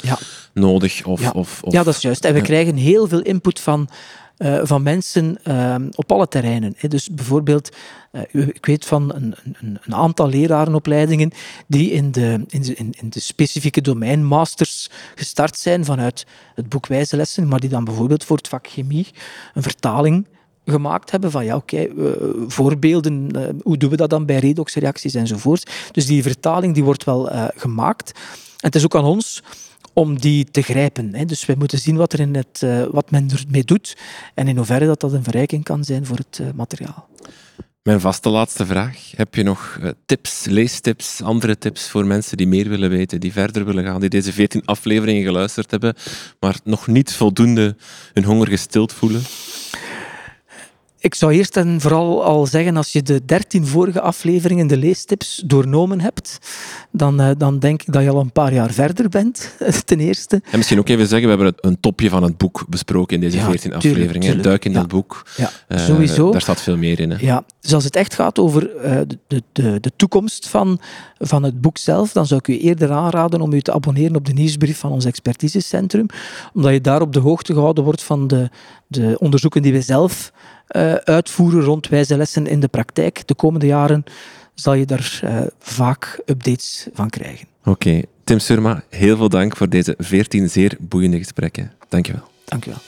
nodig? 0.54 1.06
Of, 1.06 1.32
Of, 1.32 1.64
of, 1.64 1.74
ja, 1.74 1.84
dat 1.84 1.96
is 1.96 2.02
juist. 2.02 2.26
En 2.26 2.34
we 2.34 2.42
krijgen 2.42 2.76
heel 2.76 3.08
veel 3.08 3.22
input 3.22 3.60
van, 3.60 3.90
uh, 4.38 4.60
van 4.64 4.84
mensen 4.84 5.38
uh, 5.48 5.76
op 5.96 6.12
alle 6.12 6.28
terreinen. 6.28 6.76
Dus 6.88 7.10
bijvoorbeeld, 7.10 7.76
ik 8.32 8.66
weet 8.66 8.86
van 8.86 9.14
een, 9.16 9.36
een, 9.44 9.80
een, 9.84 9.96
aantal 9.96 10.28
lerarenopleidingen 10.28 11.32
die 11.68 11.92
in 11.92 12.12
de, 12.12 12.44
in, 12.48 12.62
de, 12.62 12.76
in 12.76 13.10
de 13.10 13.20
specifieke 13.20 13.82
domeinmasters 13.82 14.90
gestart 15.16 15.58
zijn 15.58 15.86
vanuit 15.86 16.26
het 16.56 16.70
boek 16.70 16.88
Wijze 16.88 17.16
Lessen, 17.16 17.48
maar 17.48 17.60
die 17.60 17.70
dan 17.70 17.84
bijvoorbeeld 17.84 18.24
voor 18.24 18.38
het 18.38 18.48
vak 18.48 18.68
chemie 18.68 19.08
een 19.54 19.64
vertaling 19.64 20.28
gemaakt 20.66 21.12
hebben 21.12 21.32
van 21.32 21.46
ja, 21.46 21.56
oké, 21.56 21.88
uh, 21.88 22.12
voorbeelden, 22.48 23.30
uh, 23.36 23.42
hoe 23.62 23.78
doen 23.78 23.90
we 23.90 23.96
dat 23.96 24.10
dan 24.10 24.26
bij 24.26 24.38
redoxreacties 24.38 25.14
enzovoort. 25.14 25.72
Dus 25.92 26.06
die 26.06 26.24
vertaling 26.24 26.74
die 26.74 26.84
wordt 26.84 27.04
wel 27.04 27.32
uh, 27.32 27.46
gemaakt. 27.56 28.12
En 28.12 28.70
het 28.70 28.76
is 28.76 28.84
ook 28.84 28.96
aan 28.96 29.04
ons 29.04 29.44
om 29.94 30.20
die 30.20 30.46
te 30.52 30.62
grijpen. 30.62 31.16
Hè. 31.16 31.26
Dus 31.26 31.46
wij 31.46 31.56
moeten 31.56 31.80
zien 31.80 31.96
wat, 31.96 32.14
er 32.14 32.20
in 32.20 32.36
het, 32.36 32.66
wat 32.92 33.12
men 33.12 33.30
ermee 33.30 33.64
doet 33.64 33.98
en 34.34 34.48
in 34.48 34.58
hoeverre 34.58 34.86
dat, 34.86 35.00
dat 35.00 35.14
een 35.14 35.24
verrijking 35.24 35.64
kan 35.64 35.84
zijn 35.84 36.06
voor 36.06 36.18
het 36.18 36.56
materiaal. 36.56 37.08
Mijn 37.84 38.00
vaste 38.00 38.30
laatste 38.30 38.66
vraag. 38.66 39.12
Heb 39.16 39.36
je 39.36 39.44
nog 39.44 39.80
tips, 40.06 40.46
leestips, 40.46 41.22
andere 41.22 41.58
tips 41.58 41.90
voor 41.90 42.06
mensen 42.06 42.38
die 42.38 42.48
meer 42.48 42.70
willen 42.70 42.90
weten, 42.90 43.20
die 43.20 43.32
verder 43.32 43.66
willen 43.66 43.84
gaan, 43.84 44.00
die 44.00 44.10
deze 44.10 44.34
14 44.34 44.66
afleveringen 44.66 45.24
geluisterd 45.24 45.72
hebben, 45.72 45.96
maar 46.40 46.60
nog 46.64 46.88
niet 46.88 47.14
voldoende 47.14 47.76
hun 48.14 48.24
honger 48.24 48.48
gestild 48.48 48.94
voelen? 48.94 49.22
Ik 51.04 51.16
zou 51.16 51.34
eerst 51.34 51.58
en 51.58 51.82
vooral 51.82 52.24
al 52.24 52.46
zeggen, 52.46 52.78
als 52.78 52.92
je 52.92 53.02
de 53.02 53.26
dertien 53.26 53.68
vorige 53.68 54.02
afleveringen, 54.02 54.68
de 54.68 54.78
leestips, 54.78 55.44
doornomen 55.46 56.02
hebt, 56.02 56.38
dan, 56.92 57.22
uh, 57.22 57.30
dan 57.38 57.60
denk 57.60 57.82
ik 57.82 57.94
dat 57.94 58.04
je 58.04 58.10
al 58.10 58.20
een 58.20 58.32
paar 58.32 58.54
jaar 58.54 58.72
verder 58.72 59.10
bent, 59.10 59.56
ten 59.86 60.00
eerste. 60.00 60.42
En 60.52 60.58
misschien 60.58 60.80
ook 60.80 60.90
even 60.90 61.08
zeggen, 61.08 61.30
we 61.30 61.36
hebben 61.36 61.56
een 61.62 61.80
topje 61.80 62.10
van 62.10 62.24
het 62.24 62.38
boek 62.38 62.66
besproken 62.70 63.16
in 63.16 63.22
deze 63.22 63.40
veertien 63.40 63.74
afleveringen. 63.74 64.42
Duik 64.42 64.66
in 64.66 64.74
dat 64.74 64.88
boek. 64.88 65.26
Ja, 65.38 65.52
uh, 65.68 65.78
sowieso. 65.78 66.32
Daar 66.32 66.42
staat 66.42 66.62
veel 66.62 66.78
meer 66.78 67.00
in. 67.00 67.10
Hè? 67.10 67.18
Ja, 67.20 67.44
dus 67.60 67.74
als 67.74 67.84
het 67.84 67.96
echt 67.96 68.14
gaat 68.14 68.40
over 68.40 68.76
uh, 68.76 69.02
de, 69.28 69.44
de, 69.52 69.80
de 69.80 69.92
toekomst 69.96 70.48
van, 70.48 70.80
van 71.18 71.44
het 71.44 71.62
boek 71.62 71.78
zelf, 71.78 72.12
dan 72.12 72.26
zou 72.26 72.40
ik 72.44 72.56
u 72.56 72.60
eerder 72.60 72.92
aanraden 72.92 73.42
om 73.42 73.54
u 73.54 73.62
te 73.62 73.74
abonneren 73.74 74.16
op 74.16 74.26
de 74.26 74.34
nieuwsbrief 74.34 74.78
van 74.78 74.92
ons 74.92 75.06
expertisecentrum, 75.06 76.06
omdat 76.54 76.74
je 76.74 76.82
daar 76.82 77.02
op 77.02 77.14
de 77.14 77.20
hoogte 77.20 77.54
gehouden 77.54 77.84
wordt 77.84 78.04
van 78.04 78.28
de, 78.28 78.50
de 78.88 79.16
onderzoeken 79.20 79.62
die 79.62 79.74
we 79.74 79.82
zelf 79.82 80.32
uitvoeren 81.04 81.64
rond 81.64 81.88
wijze 81.88 82.18
lessen 82.18 82.48
in 82.48 82.60
de 82.60 82.68
praktijk. 82.68 83.28
De 83.28 83.36
komende 83.36 83.66
jaren 83.66 84.04
zal 84.54 84.74
je 84.74 84.86
daar 84.86 85.22
uh, 85.24 85.42
vaak 85.60 86.22
updates 86.26 86.88
van 86.94 87.10
krijgen. 87.10 87.48
Oké, 87.64 88.02
Tim 88.24 88.40
Surma, 88.40 88.84
heel 88.90 89.18
veel 89.18 89.30
dank 89.30 89.58
voor 89.58 89.70
deze 89.70 89.96
14 89.98 90.50
zeer 90.50 90.78
boeiende 90.80 91.18
gesprekken. 91.18 91.72
Dankjewel. 91.90 92.24
Dankjewel. 92.46 92.80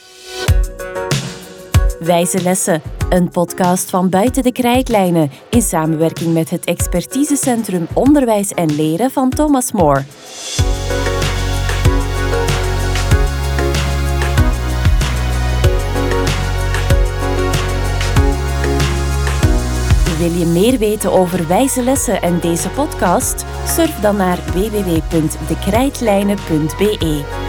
Wijze 2.00 2.42
Lessen, 2.42 2.82
een 3.10 3.28
podcast 3.28 3.90
van 3.90 4.08
Buiten 4.08 4.42
de 4.42 4.52
Krijtlijnen 4.52 5.30
in 5.50 5.62
samenwerking 5.62 6.34
met 6.34 6.50
het 6.50 6.64
expertisecentrum 6.64 7.86
Onderwijs 7.92 8.52
en 8.52 8.74
Leren 8.74 9.10
van 9.10 9.30
Thomas 9.30 9.72
More. 9.72 10.04
Wil 20.18 20.32
je 20.32 20.46
meer 20.46 20.78
weten 20.78 21.12
over 21.12 21.46
wijze 21.46 21.82
lessen 21.82 22.22
en 22.22 22.40
deze 22.40 22.68
podcast? 22.68 23.44
Surf 23.66 24.00
dan 24.00 24.16
naar 24.16 24.38
www.dekrijtlijnen.be. 24.52 27.45